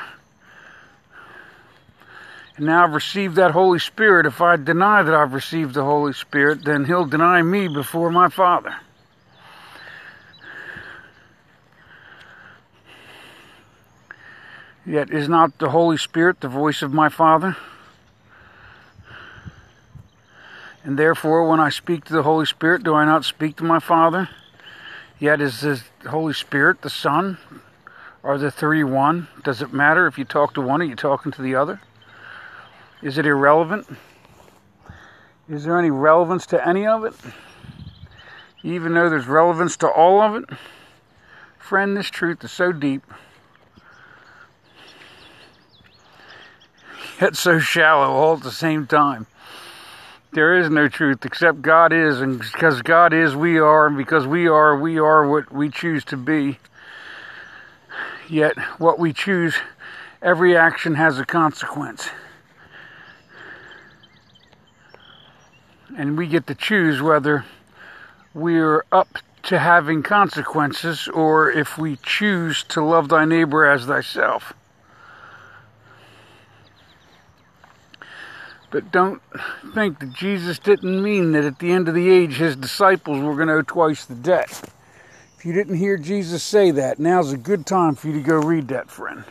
And 2.55 2.67
now 2.67 2.83
I've 2.83 2.93
received 2.93 3.35
that 3.35 3.51
Holy 3.51 3.79
Spirit. 3.79 4.25
If 4.25 4.39
I 4.41 4.57
deny 4.57 5.01
that 5.01 5.13
I've 5.13 5.33
received 5.33 5.73
the 5.73 5.83
Holy 5.83 6.13
Spirit, 6.13 6.63
then 6.65 6.85
He'll 6.85 7.05
deny 7.05 7.41
me 7.41 7.67
before 7.67 8.11
my 8.11 8.29
Father. 8.29 8.75
Yet 14.85 15.11
is 15.11 15.29
not 15.29 15.57
the 15.59 15.69
Holy 15.69 15.97
Spirit 15.97 16.41
the 16.41 16.49
voice 16.49 16.81
of 16.81 16.93
my 16.93 17.09
Father? 17.09 17.55
And 20.83 20.99
therefore, 20.99 21.47
when 21.47 21.61
I 21.61 21.69
speak 21.69 22.03
to 22.05 22.13
the 22.13 22.23
Holy 22.23 22.45
Spirit, 22.45 22.83
do 22.83 22.93
I 22.93 23.05
not 23.05 23.23
speak 23.23 23.55
to 23.57 23.63
my 23.63 23.79
Father? 23.79 24.27
Yet 25.23 25.39
is 25.39 25.61
the 25.61 25.81
Holy 26.09 26.33
Spirit 26.33 26.81
the 26.81 26.89
Son? 26.89 27.37
Are 28.25 28.37
the 28.37 28.51
three 28.51 28.83
one? 28.83 29.29
Does 29.41 29.61
it 29.61 29.71
matter 29.71 30.05
if 30.05 30.17
you 30.17 30.25
talk 30.25 30.53
to 30.55 30.59
one 30.59 30.81
or 30.81 30.83
you 30.83 30.97
talking 30.97 31.31
to 31.31 31.41
the 31.41 31.55
other? 31.55 31.79
Is 33.01 33.17
it 33.17 33.25
irrelevant? 33.25 33.87
Is 35.47 35.63
there 35.63 35.79
any 35.79 35.91
relevance 35.91 36.45
to 36.47 36.67
any 36.67 36.85
of 36.85 37.05
it? 37.05 37.13
Even 38.63 38.95
though 38.95 39.09
there's 39.09 39.25
relevance 39.25 39.77
to 39.77 39.87
all 39.87 40.19
of 40.21 40.43
it? 40.43 40.49
Friend, 41.57 41.95
this 41.95 42.09
truth 42.09 42.43
is 42.43 42.51
so 42.51 42.73
deep, 42.73 43.03
yet 47.21 47.37
so 47.37 47.59
shallow 47.59 48.11
all 48.11 48.35
at 48.35 48.43
the 48.43 48.51
same 48.51 48.85
time. 48.85 49.27
There 50.33 50.59
is 50.59 50.69
no 50.69 50.87
truth 50.87 51.25
except 51.25 51.61
God 51.61 51.93
is, 51.93 52.21
and 52.21 52.39
because 52.39 52.81
God 52.81 53.13
is, 53.13 53.35
we 53.35 53.59
are, 53.59 53.87
and 53.87 53.97
because 53.97 54.25
we 54.25 54.47
are, 54.47 54.77
we 54.77 54.97
are 54.99 55.27
what 55.27 55.51
we 55.51 55.69
choose 55.69 56.03
to 56.05 56.17
be. 56.17 56.57
Yet, 58.27 58.57
what 58.79 58.97
we 58.97 59.13
choose, 59.13 59.55
every 60.21 60.57
action 60.57 60.95
has 60.95 61.19
a 61.19 61.25
consequence. 61.25 62.09
and 65.97 66.17
we 66.17 66.27
get 66.27 66.47
to 66.47 66.55
choose 66.55 67.01
whether 67.01 67.45
we're 68.33 68.83
up 68.91 69.19
to 69.43 69.59
having 69.59 70.01
consequences 70.01 71.07
or 71.09 71.51
if 71.51 71.77
we 71.77 71.97
choose 71.97 72.63
to 72.63 72.83
love 72.83 73.09
thy 73.09 73.25
neighbor 73.25 73.65
as 73.65 73.85
thyself. 73.85 74.53
But 78.73 78.91
don't 78.91 79.21
think 79.75 79.99
that 79.99 80.13
Jesus 80.13 80.57
didn't 80.57 81.03
mean 81.03 81.33
that 81.33 81.45
at 81.45 81.59
the 81.59 81.71
end 81.71 81.87
of 81.87 81.93
the 81.93 82.09
age 82.09 82.37
his 82.37 82.55
disciples 82.55 83.21
were 83.21 83.35
going 83.35 83.47
to 83.47 83.53
owe 83.53 83.61
twice 83.61 84.05
the 84.05 84.15
debt. 84.15 84.49
If 85.37 85.45
you 85.45 85.53
didn't 85.53 85.75
hear 85.75 85.95
Jesus 85.95 86.41
say 86.41 86.71
that, 86.71 86.97
now's 86.97 87.31
a 87.31 87.37
good 87.37 87.67
time 87.67 87.93
for 87.93 88.07
you 88.07 88.13
to 88.13 88.27
go 88.27 88.37
read 88.39 88.69
that, 88.69 88.89
friend. 88.89 89.25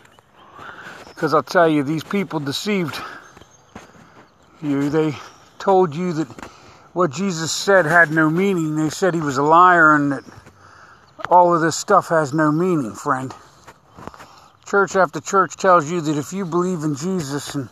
Because 1.09 1.35
I'll 1.35 1.43
tell 1.43 1.69
you, 1.69 1.83
these 1.83 2.05
people 2.05 2.39
deceived 2.39 2.97
you. 4.63 4.89
They 4.89 5.13
told 5.59 5.93
you 5.97 6.13
that 6.13 6.29
what 6.93 7.11
Jesus 7.11 7.51
said 7.51 7.85
had 7.85 8.13
no 8.13 8.31
meaning. 8.31 8.77
They 8.77 8.91
said 8.91 9.13
he 9.13 9.21
was 9.21 9.39
a 9.39 9.43
liar 9.43 9.97
and 9.97 10.13
that 10.13 10.25
all 11.29 11.53
of 11.53 11.63
this 11.63 11.75
stuff 11.75 12.11
has 12.11 12.33
no 12.33 12.53
meaning, 12.53 12.95
friend. 12.95 13.35
Church 14.67 14.95
after 14.95 15.21
church 15.21 15.57
tells 15.57 15.91
you 15.91 16.01
that 16.01 16.17
if 16.17 16.33
you 16.33 16.47
believe 16.47 16.85
in 16.85 16.95
Jesus 16.95 17.57
and 17.57 17.69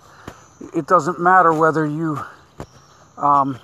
it 0.74 0.86
doesn't 0.86 1.20
matter 1.20 1.52
whether 1.52 1.86
you 1.86 2.18
um, 3.16 3.58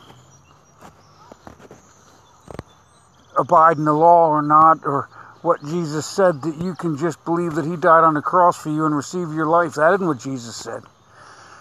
abide 3.39 3.77
in 3.79 3.85
the 3.85 3.93
law 3.93 4.29
or 4.29 4.43
not, 4.43 4.81
or 4.85 5.09
what 5.43 5.65
Jesus 5.65 6.07
said, 6.07 6.43
that 6.43 6.57
you 6.57 6.75
can 6.75 6.97
just 6.97 7.25
believe 7.25 7.55
that 7.55 7.65
He 7.65 7.77
died 7.77 8.05
on 8.05 8.15
the 8.15 8.23
cross 8.23 8.57
for 8.57 8.71
you 8.71 8.85
and 8.87 8.97
receive 8.97 9.33
your 9.33 9.47
life. 9.47 9.75
That 9.75 9.95
isn't 9.95 10.07
what 10.07 10.19
Jesus 10.19 10.57
said. 10.57 10.83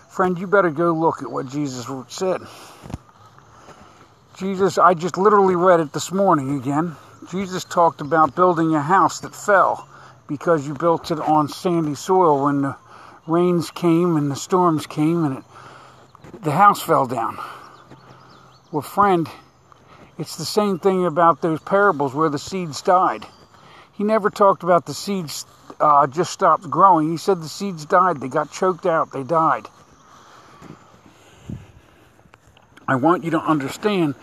Friend, 0.10 0.38
you 0.38 0.48
better 0.48 0.72
go 0.72 0.94
look 0.94 1.22
at 1.22 1.30
what 1.30 1.48
Jesus 1.50 1.88
said. 2.08 2.42
Jesus, 4.38 4.78
I 4.78 4.94
just 4.94 5.18
literally 5.18 5.56
read 5.56 5.80
it 5.80 5.94
this 5.94 6.12
morning 6.12 6.58
again. 6.58 6.96
Jesus 7.30 7.64
talked 7.64 8.02
about 8.02 8.36
building 8.36 8.76
a 8.76 8.82
house 8.82 9.22
that 9.22 9.36
fell 9.36 9.88
because 10.28 10.68
you 10.68 10.74
built 10.74 11.12
it 11.12 11.20
on 11.20 11.48
sandy 11.48 11.96
soil 11.96 12.44
when 12.46 12.62
the 12.62 12.76
rains 13.28 13.72
came 13.72 14.18
and 14.18 14.30
the 14.30 14.36
storms 14.36 14.88
came 14.88 15.26
and 15.26 15.38
it, 15.40 15.44
the 16.44 16.52
house 16.52 16.82
fell 16.82 17.06
down. 17.06 17.38
Well, 18.72 18.82
friend, 18.82 19.28
it's 20.18 20.38
the 20.38 20.46
same 20.46 20.80
thing 20.80 21.06
about 21.06 21.42
those 21.42 21.60
parables 21.62 22.14
where 22.14 22.30
the 22.30 22.40
seeds 22.40 22.82
died. 22.82 23.26
He 23.94 24.04
never 24.04 24.30
talked 24.30 24.64
about 24.64 24.86
the 24.86 24.94
seeds 24.94 25.46
uh, 25.80 26.08
just 26.08 26.32
stopped 26.32 26.70
growing. 26.70 27.10
He 27.10 27.18
said 27.18 27.42
the 27.42 27.50
seeds 27.50 27.86
died. 27.86 28.20
They 28.20 28.28
got 28.28 28.52
choked 28.52 28.86
out. 28.86 29.12
They 29.12 29.24
died. 29.24 29.68
I 32.88 32.96
want 32.96 33.24
you 33.24 33.32
to 33.32 33.40
understand 33.40 34.16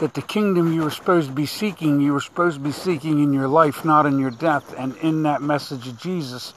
that 0.00 0.14
the 0.14 0.22
kingdom 0.22 0.72
you 0.72 0.82
were 0.82 0.90
supposed 0.90 1.28
to 1.28 1.34
be 1.34 1.46
seeking, 1.46 2.00
you 2.00 2.12
were 2.12 2.20
supposed 2.20 2.56
to 2.56 2.62
be 2.62 2.72
seeking 2.72 3.22
in 3.22 3.32
your 3.32 3.48
life, 3.48 3.84
not 3.84 4.06
in 4.06 4.18
your 4.18 4.30
death. 4.30 4.74
And 4.76 4.96
in 4.98 5.22
that 5.22 5.40
message 5.40 5.86
of 5.86 5.98
Jesus 6.00 6.52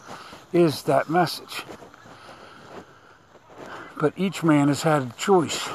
is 0.53 0.83
that 0.83 1.09
message. 1.09 1.63
But 4.01 4.13
each 4.17 4.41
man 4.41 4.67
has 4.69 4.81
had 4.81 5.03
a 5.03 5.13
choice. 5.15 5.69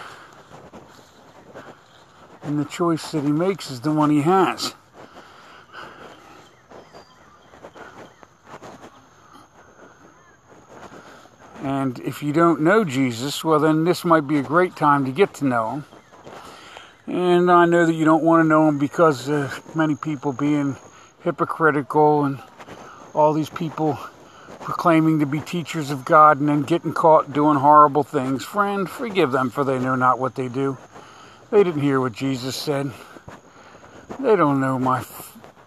And 2.42 2.58
the 2.58 2.64
choice 2.64 3.12
that 3.12 3.22
he 3.22 3.30
makes 3.30 3.70
is 3.70 3.82
the 3.82 3.92
one 3.92 4.10
he 4.10 4.22
has. 4.22 4.74
And 11.62 12.00
if 12.00 12.20
you 12.20 12.32
don't 12.32 12.62
know 12.62 12.82
Jesus, 12.82 13.44
well, 13.44 13.60
then 13.60 13.84
this 13.84 14.04
might 14.04 14.26
be 14.26 14.38
a 14.38 14.42
great 14.42 14.74
time 14.74 15.04
to 15.04 15.12
get 15.12 15.32
to 15.34 15.44
know 15.44 15.70
him. 15.70 15.84
And 17.06 17.48
I 17.48 17.64
know 17.64 17.86
that 17.86 17.92
you 17.92 18.04
don't 18.04 18.24
want 18.24 18.42
to 18.42 18.48
know 18.48 18.66
him 18.66 18.80
because 18.80 19.28
many 19.76 19.94
people 19.94 20.32
being 20.32 20.76
hypocritical 21.20 22.24
and 22.24 22.42
all 23.14 23.32
these 23.32 23.50
people 23.50 23.96
proclaiming 24.66 25.20
to 25.20 25.26
be 25.26 25.38
teachers 25.38 25.92
of 25.92 26.04
God 26.04 26.40
and 26.40 26.48
then 26.48 26.62
getting 26.62 26.92
caught 26.92 27.32
doing 27.32 27.56
horrible 27.56 28.02
things. 28.02 28.44
Friend, 28.44 28.90
forgive 28.90 29.30
them 29.30 29.48
for 29.48 29.62
they 29.62 29.78
know 29.78 29.94
not 29.94 30.18
what 30.18 30.34
they 30.34 30.48
do. 30.48 30.76
They 31.52 31.62
didn't 31.62 31.82
hear 31.82 32.00
what 32.00 32.14
Jesus 32.14 32.56
said. 32.56 32.90
They 34.18 34.34
don't 34.34 34.60
know 34.60 34.76
my 34.76 35.04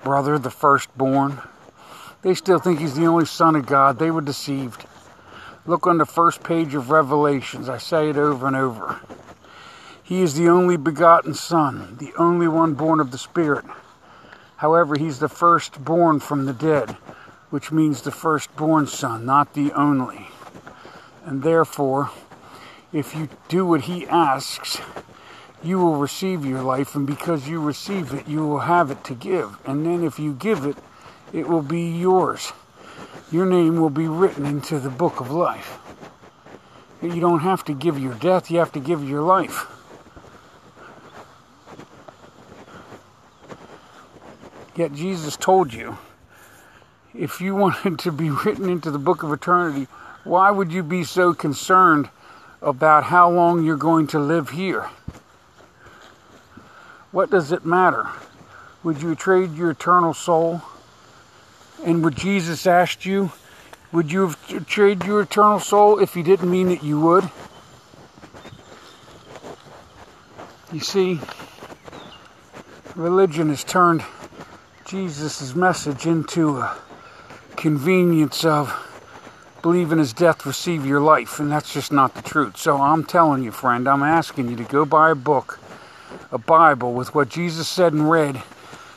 brother, 0.03 0.37
the 0.37 0.49
firstborn. 0.51 1.41
They 2.23 2.33
still 2.33 2.59
think 2.59 2.79
he's 2.81 2.97
the 2.97 3.05
only 3.05 3.25
son 3.25 3.55
of 3.55 3.65
God. 3.65 3.99
They 3.99 4.11
were 4.11 4.19
deceived. 4.19 4.85
Look 5.65 5.87
on 5.87 5.97
the 5.97 6.05
first 6.05 6.43
page 6.43 6.75
of 6.75 6.91
Revelations. 6.91 7.69
I 7.69 7.77
say 7.77 8.09
it 8.09 8.17
over 8.17 8.47
and 8.47 8.55
over. 8.57 8.99
He 10.03 10.21
is 10.21 10.33
the 10.33 10.49
only 10.49 10.75
begotten 10.75 11.35
Son, 11.35 11.95
the 12.01 12.11
only 12.17 12.49
one 12.49 12.73
born 12.73 12.99
of 12.99 13.11
the 13.11 13.17
Spirit. 13.17 13.63
However, 14.57 14.97
he's 14.97 15.19
the 15.19 15.29
firstborn 15.29 16.19
from 16.19 16.45
the 16.45 16.53
dead, 16.53 16.97
which 17.49 17.71
means 17.71 18.01
the 18.01 18.11
firstborn 18.11 18.87
son, 18.87 19.25
not 19.25 19.53
the 19.53 19.71
only. 19.73 20.27
And 21.25 21.43
therefore, 21.43 22.11
if 22.93 23.15
you 23.15 23.29
do 23.47 23.65
what 23.65 23.81
he 23.81 24.07
asks, 24.07 24.79
you 25.63 25.77
will 25.77 25.97
receive 25.97 26.45
your 26.45 26.63
life, 26.63 26.95
and 26.95 27.05
because 27.05 27.47
you 27.47 27.61
receive 27.61 28.13
it, 28.13 28.27
you 28.27 28.45
will 28.47 28.59
have 28.59 28.91
it 28.91 29.03
to 29.05 29.13
give. 29.13 29.57
And 29.65 29.85
then 29.85 30.03
if 30.03 30.19
you 30.19 30.33
give 30.33 30.65
it, 30.65 30.77
it 31.33 31.47
will 31.47 31.61
be 31.61 31.89
yours 31.89 32.53
your 33.31 33.45
name 33.45 33.79
will 33.79 33.89
be 33.89 34.07
written 34.07 34.45
into 34.45 34.79
the 34.79 34.89
book 34.89 35.19
of 35.19 35.29
life. 35.31 35.77
You 37.01 37.19
don't 37.21 37.41
have 37.41 37.63
to 37.65 37.73
give 37.73 37.99
your 37.99 38.15
death, 38.15 38.49
you 38.49 38.59
have 38.59 38.71
to 38.73 38.79
give 38.79 39.07
your 39.07 39.21
life. 39.21 39.67
Yet 44.75 44.93
Jesus 44.93 45.37
told 45.37 45.73
you 45.73 45.97
if 47.13 47.41
you 47.41 47.55
wanted 47.63 47.99
to 47.99 48.11
be 48.11 48.29
written 48.29 48.69
into 48.69 48.91
the 48.91 48.99
book 48.99 49.23
of 49.23 49.31
eternity, 49.31 49.87
why 50.23 50.51
would 50.51 50.71
you 50.71 50.83
be 50.83 51.03
so 51.03 51.33
concerned 51.33 52.09
about 52.61 53.05
how 53.05 53.29
long 53.29 53.63
you're 53.63 53.77
going 53.77 54.07
to 54.07 54.19
live 54.19 54.49
here? 54.49 54.89
What 57.11 57.31
does 57.31 57.51
it 57.51 57.65
matter? 57.65 58.07
Would 58.83 59.01
you 59.01 59.15
trade 59.15 59.55
your 59.55 59.71
eternal 59.71 60.13
soul? 60.13 60.61
And 61.83 62.03
would 62.03 62.15
Jesus 62.15 62.67
asked 62.67 63.05
you, 63.05 63.31
would 63.91 64.11
you 64.11 64.27
have 64.27 64.67
traded 64.67 65.07
your 65.07 65.21
eternal 65.21 65.59
soul 65.59 65.99
if 65.99 66.13
he 66.13 66.21
didn't 66.21 66.51
mean 66.51 66.67
that 66.67 66.83
you 66.83 66.99
would? 66.99 67.29
You 70.71 70.81
see, 70.81 71.19
religion 72.95 73.49
has 73.49 73.63
turned 73.63 74.03
Jesus' 74.85 75.55
message 75.55 76.05
into 76.05 76.57
a 76.57 76.77
convenience 77.59 78.45
of 78.45 78.73
believe 79.61 79.91
in 79.91 79.97
his 79.97 80.13
death, 80.13 80.45
receive 80.45 80.85
your 80.85 81.01
life, 81.01 81.41
and 81.41 81.51
that's 81.51 81.73
just 81.73 81.91
not 81.91 82.15
the 82.15 82.21
truth. 82.21 82.55
So 82.55 82.77
I'm 82.77 83.03
telling 83.03 83.43
you, 83.43 83.51
friend, 83.51 83.85
I'm 83.85 84.01
asking 84.01 84.49
you 84.49 84.55
to 84.55 84.63
go 84.63 84.85
buy 84.85 85.11
a 85.11 85.15
book, 85.15 85.59
a 86.31 86.37
Bible 86.37 86.93
with 86.93 87.13
what 87.13 87.27
Jesus 87.27 87.67
said 87.67 87.91
and 87.91 88.09
read, 88.09 88.41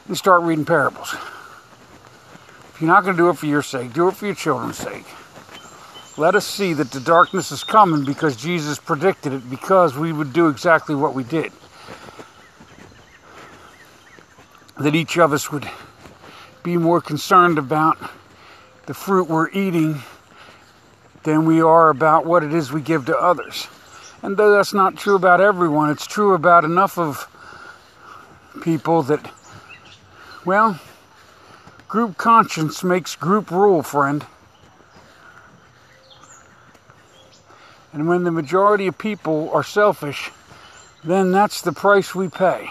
and 0.07 0.16
start 0.16 0.42
reading 0.42 0.64
parables 0.64 1.12
If 1.12 2.77
you're 2.81 2.87
not 2.87 3.03
going 3.03 3.16
to 3.16 3.20
do 3.20 3.31
it 3.31 3.37
for 3.37 3.46
your 3.46 3.62
sake, 3.62 3.92
do 3.92 4.07
it 4.07 4.14
for 4.14 4.27
your 4.27 4.35
children's 4.37 4.79
sake. 4.79 5.07
Let 6.16 6.37
us 6.37 6.46
see 6.46 6.72
that 6.75 6.92
the 6.92 7.01
darkness 7.01 7.51
is 7.51 7.64
coming 7.64 8.05
because 8.05 8.37
Jesus 8.37 8.79
predicted 8.79 9.33
it, 9.33 9.51
because 9.51 9.98
we 9.98 10.12
would 10.12 10.33
do 10.33 10.46
exactly 10.46 10.94
what 10.94 11.14
we 11.14 11.25
did. 11.25 11.51
That 14.79 14.94
each 14.94 15.18
of 15.18 15.33
us 15.33 15.51
would 15.51 15.68
be 16.62 16.77
more 16.77 17.01
concerned 17.01 17.59
about 17.59 17.98
the 18.87 18.95
fruit 18.95 19.29
we're 19.29 19.51
eating 19.51 20.03
than 21.23 21.45
we 21.45 21.61
are 21.61 21.90
about 21.90 22.27
what 22.27 22.42
it 22.42 22.53
is 22.53 22.73
we 22.73 22.81
give 22.81 23.07
to 23.07 23.16
others. 23.16 23.68
And 24.23 24.37
though 24.37 24.53
that's 24.53 24.75
not 24.75 24.97
true 24.97 25.16
about 25.16 25.40
everyone, 25.40 25.90
it's 25.90 26.07
true 26.07 26.35
about 26.35 26.64
enough 26.64 26.99
of 26.99 27.29
people 28.62 29.03
that, 29.05 29.31
well, 30.45 30.79
Group 31.92 32.16
conscience 32.16 32.83
makes 32.83 33.16
group 33.16 33.51
rule, 33.51 33.83
friend. 33.83 34.25
And 37.92 38.09
when 38.09 38.25
the 38.25 38.31
majority 38.31 38.87
of 38.87 38.97
people 38.97 39.51
are 39.53 39.62
selfish, 39.62 40.31
then 41.05 41.33
that's 41.33 41.61
the 41.61 41.73
price 41.73 42.14
we 42.14 42.31
pay. 42.31 42.71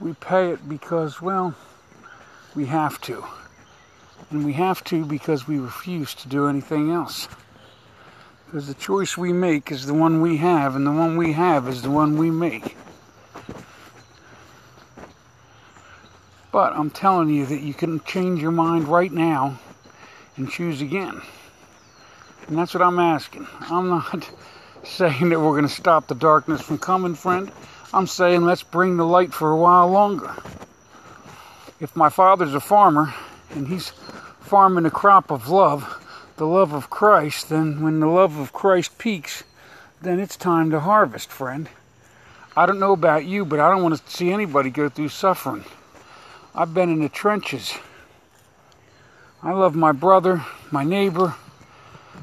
We 0.00 0.14
pay 0.14 0.50
it 0.50 0.68
because, 0.68 1.22
well, 1.22 1.54
we 2.56 2.66
have 2.66 3.00
to. 3.02 3.24
And 4.32 4.46
we 4.46 4.54
have 4.54 4.82
to 4.84 5.04
because 5.04 5.46
we 5.46 5.58
refuse 5.58 6.14
to 6.14 6.28
do 6.28 6.48
anything 6.48 6.90
else. 6.90 7.28
Because 8.46 8.66
the 8.66 8.74
choice 8.74 9.16
we 9.16 9.30
make 9.30 9.70
is 9.70 9.84
the 9.84 9.92
one 9.92 10.22
we 10.22 10.38
have, 10.38 10.74
and 10.74 10.86
the 10.86 10.90
one 10.92 11.18
we 11.18 11.34
have 11.34 11.68
is 11.68 11.82
the 11.82 11.90
one 11.90 12.16
we 12.16 12.30
make. 12.30 12.74
But 16.50 16.72
I'm 16.72 16.88
telling 16.88 17.28
you 17.28 17.44
that 17.44 17.60
you 17.60 17.74
can 17.74 18.00
change 18.00 18.40
your 18.40 18.50
mind 18.50 18.88
right 18.88 19.12
now 19.12 19.58
and 20.38 20.50
choose 20.50 20.80
again. 20.80 21.20
And 22.48 22.58
that's 22.58 22.72
what 22.72 22.82
I'm 22.82 22.98
asking. 22.98 23.46
I'm 23.60 23.90
not 23.90 24.30
saying 24.82 25.28
that 25.28 25.40
we're 25.40 25.52
going 25.52 25.62
to 25.62 25.68
stop 25.68 26.08
the 26.08 26.14
darkness 26.14 26.62
from 26.62 26.78
coming, 26.78 27.14
friend. 27.14 27.52
I'm 27.92 28.06
saying 28.06 28.42
let's 28.42 28.62
bring 28.62 28.96
the 28.96 29.04
light 29.04 29.34
for 29.34 29.50
a 29.50 29.56
while 29.56 29.88
longer. 29.88 30.34
If 31.80 31.94
my 31.94 32.08
father's 32.08 32.54
a 32.54 32.60
farmer 32.60 33.12
and 33.50 33.68
he's 33.68 33.92
farming 34.52 34.84
a 34.84 34.90
crop 34.90 35.30
of 35.30 35.48
love, 35.48 36.04
the 36.36 36.46
love 36.46 36.74
of 36.74 36.90
Christ, 36.90 37.48
then 37.48 37.80
when 37.80 38.00
the 38.00 38.06
love 38.06 38.36
of 38.36 38.52
Christ 38.52 38.98
peaks, 38.98 39.44
then 40.02 40.20
it's 40.20 40.36
time 40.36 40.68
to 40.72 40.80
harvest, 40.80 41.30
friend. 41.30 41.70
I 42.54 42.66
don't 42.66 42.78
know 42.78 42.92
about 42.92 43.24
you, 43.24 43.46
but 43.46 43.60
I 43.60 43.70
don't 43.70 43.82
want 43.82 43.96
to 43.96 44.10
see 44.10 44.30
anybody 44.30 44.68
go 44.68 44.90
through 44.90 45.08
suffering. 45.08 45.64
I've 46.54 46.74
been 46.74 46.90
in 46.90 47.00
the 47.00 47.08
trenches. 47.08 47.72
I 49.42 49.52
love 49.52 49.74
my 49.74 49.92
brother, 49.92 50.44
my 50.70 50.84
neighbor, 50.84 51.34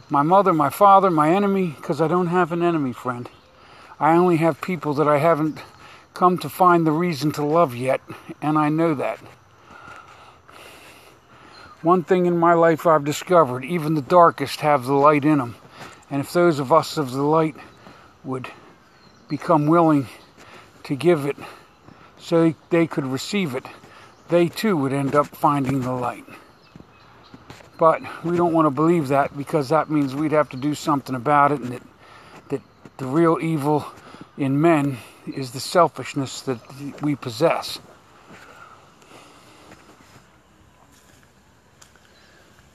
my 0.07 0.21
mother, 0.21 0.53
my 0.53 0.69
father, 0.69 1.09
my 1.09 1.31
enemy, 1.31 1.73
because 1.77 1.99
I 1.99 2.07
don't 2.07 2.27
have 2.27 2.51
an 2.51 2.61
enemy, 2.61 2.93
friend. 2.93 3.27
I 3.99 4.15
only 4.15 4.37
have 4.37 4.61
people 4.61 4.93
that 4.93 5.07
I 5.07 5.17
haven't 5.17 5.63
come 6.13 6.37
to 6.37 6.47
find 6.47 6.85
the 6.85 6.91
reason 6.91 7.31
to 7.31 7.43
love 7.43 7.75
yet, 7.75 8.01
and 8.39 8.55
I 8.55 8.69
know 8.69 8.93
that. 8.93 9.19
One 11.81 12.03
thing 12.03 12.25
in 12.25 12.37
my 12.37 12.55
life 12.55 12.85
I've 12.85 13.05
discovered 13.05 13.63
even 13.63 13.93
the 13.95 14.01
darkest 14.01 14.59
have 14.59 14.85
the 14.85 14.93
light 14.93 15.23
in 15.23 15.37
them. 15.37 15.55
And 16.11 16.19
if 16.19 16.33
those 16.33 16.59
of 16.59 16.73
us 16.73 16.97
of 16.97 17.11
the 17.11 17.21
light 17.21 17.55
would 18.25 18.49
become 19.29 19.65
willing 19.65 20.07
to 20.83 20.95
give 20.95 21.25
it 21.25 21.37
so 22.17 22.53
they 22.69 22.85
could 22.85 23.05
receive 23.05 23.55
it, 23.55 23.65
they 24.27 24.49
too 24.49 24.75
would 24.75 24.91
end 24.91 25.15
up 25.15 25.27
finding 25.27 25.79
the 25.79 25.93
light. 25.93 26.25
But 27.77 28.01
we 28.25 28.35
don't 28.35 28.51
want 28.51 28.65
to 28.65 28.71
believe 28.71 29.07
that 29.07 29.37
because 29.37 29.69
that 29.69 29.89
means 29.89 30.13
we'd 30.13 30.33
have 30.33 30.49
to 30.49 30.57
do 30.57 30.75
something 30.75 31.15
about 31.15 31.53
it 31.53 31.61
and 31.61 31.71
that, 31.71 31.83
that 32.49 32.61
the 32.97 33.05
real 33.05 33.37
evil 33.41 33.85
in 34.37 34.59
men 34.59 34.97
is 35.25 35.51
the 35.51 35.61
selfishness 35.61 36.41
that 36.41 36.59
we 37.01 37.15
possess. 37.15 37.79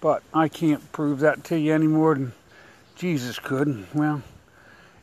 But 0.05 0.23
I 0.35 0.49
can't 0.49 0.93
prove 0.93 1.21
that 1.21 1.45
to 1.45 1.59
you 1.59 1.73
any 1.73 1.87
more 1.87 2.14
than 2.14 2.35
Jesus 2.95 3.38
could. 3.38 3.87
Well, 3.95 4.21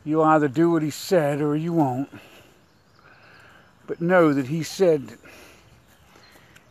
you 0.04 0.22
either 0.22 0.46
do 0.46 0.70
what 0.70 0.82
he 0.82 0.90
said 0.90 1.40
or 1.40 1.56
you 1.56 1.72
won't. 1.72 2.08
But 3.88 4.00
know 4.00 4.32
that 4.32 4.46
he 4.46 4.62
said, 4.62 5.18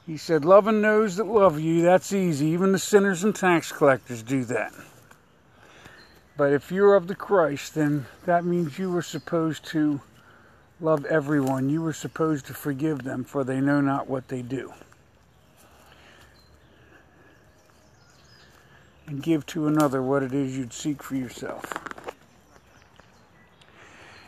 he 0.07 0.15
said, 0.15 0.45
loving 0.45 0.81
those 0.81 1.17
that 1.17 1.27
love 1.27 1.59
you, 1.59 1.81
that's 1.81 2.13
easy. 2.13 2.45
Even 2.45 2.71
the 2.71 2.79
sinners 2.79 3.25
and 3.25 3.35
tax 3.35 3.69
collectors 3.69 4.23
do 4.23 4.45
that. 4.45 4.71
But 6.37 6.53
if 6.53 6.71
you're 6.71 6.95
of 6.95 7.07
the 7.07 7.15
Christ, 7.15 7.75
then 7.75 8.05
that 8.23 8.45
means 8.45 8.79
you 8.79 8.89
were 8.91 9.01
supposed 9.01 9.65
to 9.71 9.99
love 10.79 11.03
everyone. 11.03 11.69
You 11.69 11.81
were 11.81 11.91
supposed 11.91 12.45
to 12.45 12.53
forgive 12.53 13.03
them, 13.03 13.25
for 13.25 13.43
they 13.43 13.59
know 13.59 13.81
not 13.81 14.07
what 14.07 14.29
they 14.29 14.41
do. 14.41 14.71
And 19.11 19.21
give 19.21 19.45
to 19.45 19.67
another 19.67 20.01
what 20.01 20.23
it 20.23 20.33
is 20.33 20.57
you'd 20.57 20.71
seek 20.71 21.03
for 21.03 21.17
yourself. 21.17 21.65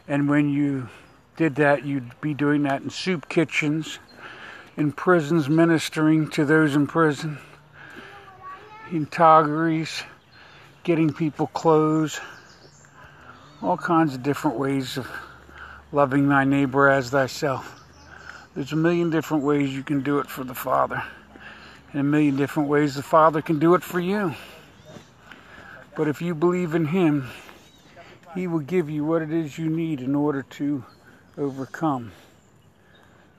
And 0.10 0.28
when 0.28 0.50
you 0.50 0.90
did 1.38 1.56
that, 1.56 1.86
you'd 1.86 2.20
be 2.20 2.34
doing 2.34 2.64
that 2.64 2.82
in 2.82 2.90
soup 2.90 3.30
kitchens, 3.30 4.00
in 4.76 4.92
prisons, 4.92 5.48
ministering 5.48 6.30
to 6.32 6.44
those 6.44 6.76
in 6.76 6.86
prison, 6.86 7.38
in 8.92 9.06
toggeries, 9.06 10.04
getting 10.84 11.14
people 11.14 11.48
clothes, 11.48 12.20
all 13.62 13.78
kinds 13.78 14.14
of 14.14 14.22
different 14.22 14.60
ways 14.60 14.98
of 14.98 15.10
loving 15.94 16.28
thy 16.28 16.44
neighbor 16.44 16.90
as 16.90 17.10
thyself. 17.10 17.86
There's 18.54 18.74
a 18.74 18.76
million 18.76 19.12
different 19.12 19.46
ways 19.46 19.74
you 19.74 19.84
can 19.84 20.02
do 20.02 20.20
it 20.20 20.28
for 20.30 20.44
the 20.44 20.54
Father, 20.54 21.02
and 21.94 22.02
a 22.02 22.04
million 22.04 22.36
different 22.36 22.68
ways 22.68 22.96
the 22.96 23.02
Father 23.02 23.42
can 23.42 23.60
do 23.60 23.76
it 23.76 23.82
for 23.82 24.02
you. 24.02 24.36
But 25.96 26.08
if 26.08 26.22
you 26.22 26.34
believe 26.34 26.74
in 26.74 26.86
Him, 26.86 27.28
He 28.34 28.48
will 28.48 28.60
give 28.60 28.90
you 28.90 29.06
what 29.06 29.22
it 29.22 29.32
is 29.32 29.58
you 29.58 29.70
need 29.70 30.02
in 30.02 30.16
order 30.16 30.42
to 30.42 30.84
overcome, 31.38 32.12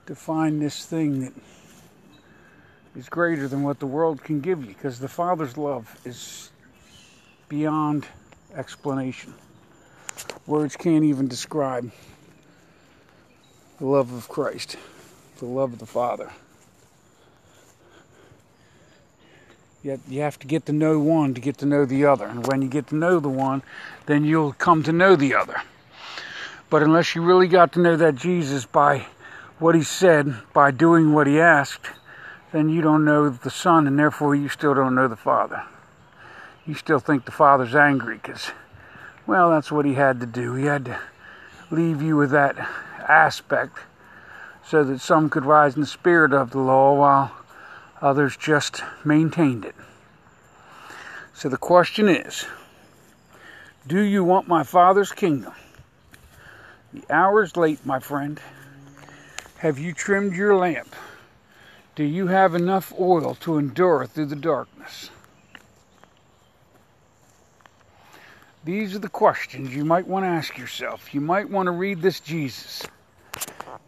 to 0.06 0.14
find 0.14 0.62
this 0.62 0.86
thing 0.86 1.20
that 1.20 1.32
is 2.94 3.08
greater 3.08 3.48
than 3.48 3.64
what 3.64 3.80
the 3.80 3.86
world 3.86 4.22
can 4.22 4.40
give 4.40 4.60
you, 4.60 4.68
because 4.68 5.00
the 5.00 5.08
Father's 5.08 5.56
love 5.56 5.98
is 6.04 6.50
beyond 7.48 8.06
explanation. 8.54 9.34
Words 10.46 10.76
can't 10.76 11.04
even 11.04 11.26
describe 11.26 11.90
the 13.80 13.86
love 13.86 14.12
of 14.12 14.28
Christ, 14.28 14.76
the 15.38 15.46
love 15.46 15.72
of 15.72 15.78
the 15.80 15.86
Father. 15.86 16.30
Yet 19.84 20.00
you 20.08 20.22
have 20.22 20.38
to 20.38 20.46
get 20.46 20.64
to 20.64 20.72
know 20.72 20.98
one 20.98 21.34
to 21.34 21.42
get 21.42 21.58
to 21.58 21.66
know 21.66 21.84
the 21.84 22.06
other. 22.06 22.24
And 22.24 22.46
when 22.46 22.62
you 22.62 22.68
get 22.68 22.86
to 22.86 22.96
know 22.96 23.20
the 23.20 23.28
one, 23.28 23.62
then 24.06 24.24
you'll 24.24 24.54
come 24.54 24.82
to 24.84 24.92
know 24.92 25.14
the 25.14 25.34
other. 25.34 25.60
But 26.70 26.82
unless 26.82 27.14
you 27.14 27.20
really 27.20 27.48
got 27.48 27.74
to 27.74 27.80
know 27.80 27.94
that 27.94 28.16
Jesus 28.16 28.64
by 28.64 29.04
what 29.58 29.74
he 29.74 29.82
said, 29.82 30.36
by 30.54 30.70
doing 30.70 31.12
what 31.12 31.26
he 31.26 31.38
asked, 31.38 31.86
then 32.50 32.70
you 32.70 32.80
don't 32.80 33.04
know 33.04 33.28
the 33.28 33.50
Son, 33.50 33.86
and 33.86 33.98
therefore 33.98 34.34
you 34.34 34.48
still 34.48 34.72
don't 34.72 34.94
know 34.94 35.06
the 35.06 35.16
Father. 35.16 35.62
You 36.64 36.74
still 36.74 36.98
think 36.98 37.26
the 37.26 37.30
Father's 37.30 37.74
angry 37.74 38.14
because, 38.16 38.52
well, 39.26 39.50
that's 39.50 39.70
what 39.70 39.84
he 39.84 39.92
had 39.92 40.18
to 40.20 40.26
do. 40.26 40.54
He 40.54 40.64
had 40.64 40.86
to 40.86 40.98
leave 41.70 42.00
you 42.00 42.16
with 42.16 42.30
that 42.30 42.56
aspect 43.06 43.76
so 44.66 44.82
that 44.82 45.02
some 45.02 45.28
could 45.28 45.44
rise 45.44 45.74
in 45.74 45.82
the 45.82 45.86
spirit 45.86 46.32
of 46.32 46.52
the 46.52 46.58
law 46.58 46.94
while 46.94 47.43
Others 48.04 48.36
just 48.36 48.82
maintained 49.02 49.64
it. 49.64 49.74
So 51.32 51.48
the 51.48 51.56
question 51.56 52.06
is 52.06 52.44
Do 53.86 54.02
you 54.02 54.22
want 54.22 54.46
my 54.46 54.62
Father's 54.62 55.10
kingdom? 55.10 55.54
The 56.92 57.02
hour 57.08 57.42
is 57.42 57.56
late, 57.56 57.86
my 57.86 58.00
friend. 58.00 58.38
Have 59.56 59.78
you 59.78 59.94
trimmed 59.94 60.36
your 60.36 60.54
lamp? 60.54 60.94
Do 61.94 62.04
you 62.04 62.26
have 62.26 62.54
enough 62.54 62.92
oil 63.00 63.36
to 63.36 63.56
endure 63.56 64.04
through 64.04 64.26
the 64.26 64.36
darkness? 64.36 65.08
These 68.64 68.94
are 68.94 68.98
the 68.98 69.08
questions 69.08 69.74
you 69.74 69.86
might 69.86 70.06
want 70.06 70.24
to 70.24 70.28
ask 70.28 70.58
yourself. 70.58 71.14
You 71.14 71.22
might 71.22 71.48
want 71.48 71.68
to 71.68 71.72
read 71.72 72.02
this 72.02 72.20
Jesus. 72.20 72.86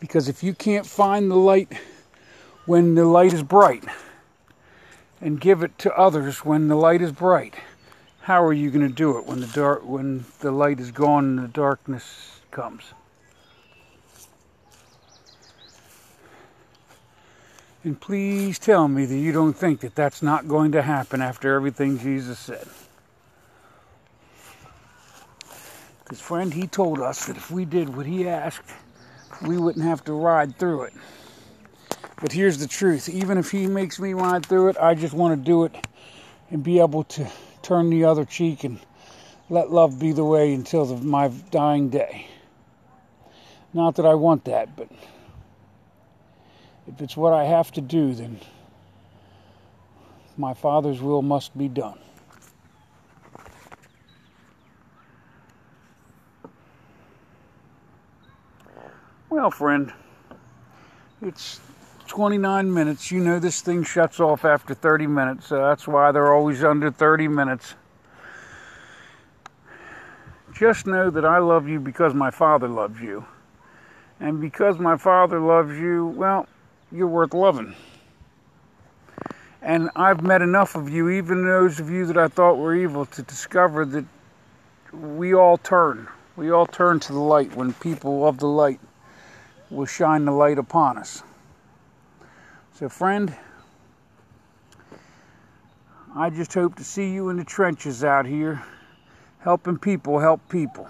Because 0.00 0.31
if 0.31 0.42
you 0.42 0.55
can't 0.55 0.87
find 0.87 1.31
the 1.31 1.37
light 1.37 1.70
when 2.64 2.94
the 2.94 3.05
light 3.05 3.35
is 3.35 3.42
bright 3.42 3.85
and 5.20 5.40
give 5.40 5.62
it 5.62 5.79
to 5.79 5.94
others 5.96 6.44
when 6.44 6.68
the 6.68 6.76
light 6.76 7.02
is 7.02 7.12
bright. 7.12 7.55
How 8.22 8.42
are 8.44 8.52
you 8.52 8.70
going 8.70 8.87
to 8.87 8.92
do 8.92 9.18
it 9.18 9.26
when 9.26 9.40
the 9.40 9.46
dark 9.46 9.85
when 9.85 10.24
the 10.40 10.50
light 10.50 10.81
is 10.81 10.90
gone 10.90 11.24
and 11.24 11.38
the 11.38 11.48
darkness 11.48 12.40
comes? 12.50 12.83
And 17.85 18.00
please 18.00 18.59
tell 18.59 18.88
me 18.88 19.07
that 19.07 19.16
you 19.16 19.31
don't 19.31 19.57
think 19.57 19.79
that 19.81 19.94
that's 19.94 20.20
not 20.20 20.48
going 20.48 20.72
to 20.72 20.83
happen 20.83 21.22
after 21.22 21.55
everything 21.55 22.00
Jesus 22.00 22.37
said. 22.37 22.66
Because, 26.02 26.20
friend, 26.20 26.52
he 26.52 26.66
told 26.66 27.00
us 27.00 27.26
that 27.26 27.37
if 27.37 27.48
we 27.48 27.64
did 27.64 27.96
what 27.96 28.07
he 28.07 28.29
asked, 28.29 28.72
we 29.40 29.57
wouldn't 29.57 29.85
have 29.85 30.05
to 30.05 30.12
ride 30.12 30.57
through 30.57 30.83
it. 30.83 30.94
But 32.20 32.33
here's 32.33 32.59
the 32.59 32.66
truth 32.66 33.09
even 33.09 33.37
if 33.37 33.50
he 33.50 33.66
makes 33.66 34.00
me 34.00 34.14
ride 34.14 34.46
through 34.46 34.68
it, 34.68 34.76
I 34.79 34.94
just 34.94 35.12
want 35.12 35.38
to 35.38 35.44
do 35.44 35.64
it 35.64 35.87
and 36.50 36.62
be 36.62 36.81
able 36.81 37.05
to 37.05 37.31
turn 37.62 37.90
the 37.90 38.05
other 38.05 38.24
cheek 38.24 38.64
and 38.64 38.81
let 39.50 39.70
love 39.70 39.98
be 39.98 40.12
the 40.12 40.24
way 40.24 40.55
until 40.55 40.87
the, 40.87 40.96
my 40.96 41.29
dying 41.50 41.90
day. 41.90 42.26
Not 43.74 43.96
that 43.96 44.07
I 44.07 44.14
want 44.14 44.46
that, 44.46 44.74
but 44.76 44.88
if 46.87 47.00
it's 47.02 47.16
what 47.16 47.33
I 47.33 47.44
have 47.44 47.70
to 47.72 47.81
do, 47.81 48.14
then 48.14 48.40
my 50.38 50.55
Father's 50.55 51.02
will 51.02 51.22
must 51.22 51.57
be 51.57 51.68
done. 51.68 51.98
Well, 59.29 59.50
friend, 59.50 59.92
it's 61.20 61.61
29 62.16 62.72
minutes. 62.72 63.12
You 63.12 63.20
know 63.20 63.38
this 63.38 63.61
thing 63.61 63.85
shuts 63.85 64.20
off 64.20 64.46
after 64.46 64.72
30 64.72 65.07
minutes, 65.07 65.48
so 65.48 65.57
that's 65.57 65.87
why 65.87 66.12
they're 66.12 66.33
always 66.33 66.64
under 66.64 66.90
30 66.90 67.29
minutes. 67.29 67.74
Just 70.55 70.87
know 70.87 71.11
that 71.11 71.26
I 71.26 71.37
love 71.37 71.68
you 71.68 71.79
because 71.79 72.14
my 72.14 72.31
Father 72.31 72.68
loves 72.68 73.02
you. 73.02 73.26
And 74.18 74.40
because 74.40 74.79
my 74.79 74.96
Father 74.96 75.38
loves 75.38 75.79
you, 75.79 76.07
well, 76.07 76.48
you're 76.90 77.07
worth 77.07 77.35
loving. 77.35 77.74
And 79.61 79.90
I've 79.94 80.22
met 80.22 80.40
enough 80.40 80.74
of 80.74 80.88
you, 80.88 81.11
even 81.11 81.44
those 81.44 81.81
of 81.81 81.90
you 81.90 82.07
that 82.07 82.16
I 82.16 82.29
thought 82.29 82.55
were 82.55 82.74
evil, 82.74 83.05
to 83.05 83.20
discover 83.20 83.85
that 83.85 84.07
we 84.90 85.35
all 85.35 85.59
turn. 85.59 86.09
We 86.37 86.50
all 86.50 86.64
turn 86.64 86.98
to 87.00 87.12
the 87.12 87.18
light 87.20 87.55
when 87.55 87.74
people 87.74 88.26
of 88.26 88.38
the 88.38 88.48
light 88.48 88.81
will 89.68 89.85
shine 89.85 90.24
the 90.24 90.33
light 90.33 90.57
upon 90.57 90.96
us. 90.96 91.22
So, 92.79 92.91
friend, 92.91 93.35
I 96.15 96.29
just 96.29 96.53
hope 96.53 96.75
to 96.75 96.85
see 96.85 97.11
you 97.11 97.31
in 97.31 97.39
the 97.39 97.45
trenches 97.45 98.05
out 98.05 98.27
here, 98.27 98.62
helping 99.39 99.79
people 99.79 100.19
help 100.19 100.47
people. 100.51 100.87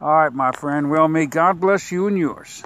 All 0.00 0.12
right, 0.12 0.32
my 0.32 0.50
friend. 0.50 0.90
Well, 0.90 1.06
may 1.06 1.26
God 1.26 1.60
bless 1.60 1.92
you 1.92 2.08
and 2.08 2.18
yours. 2.18 2.64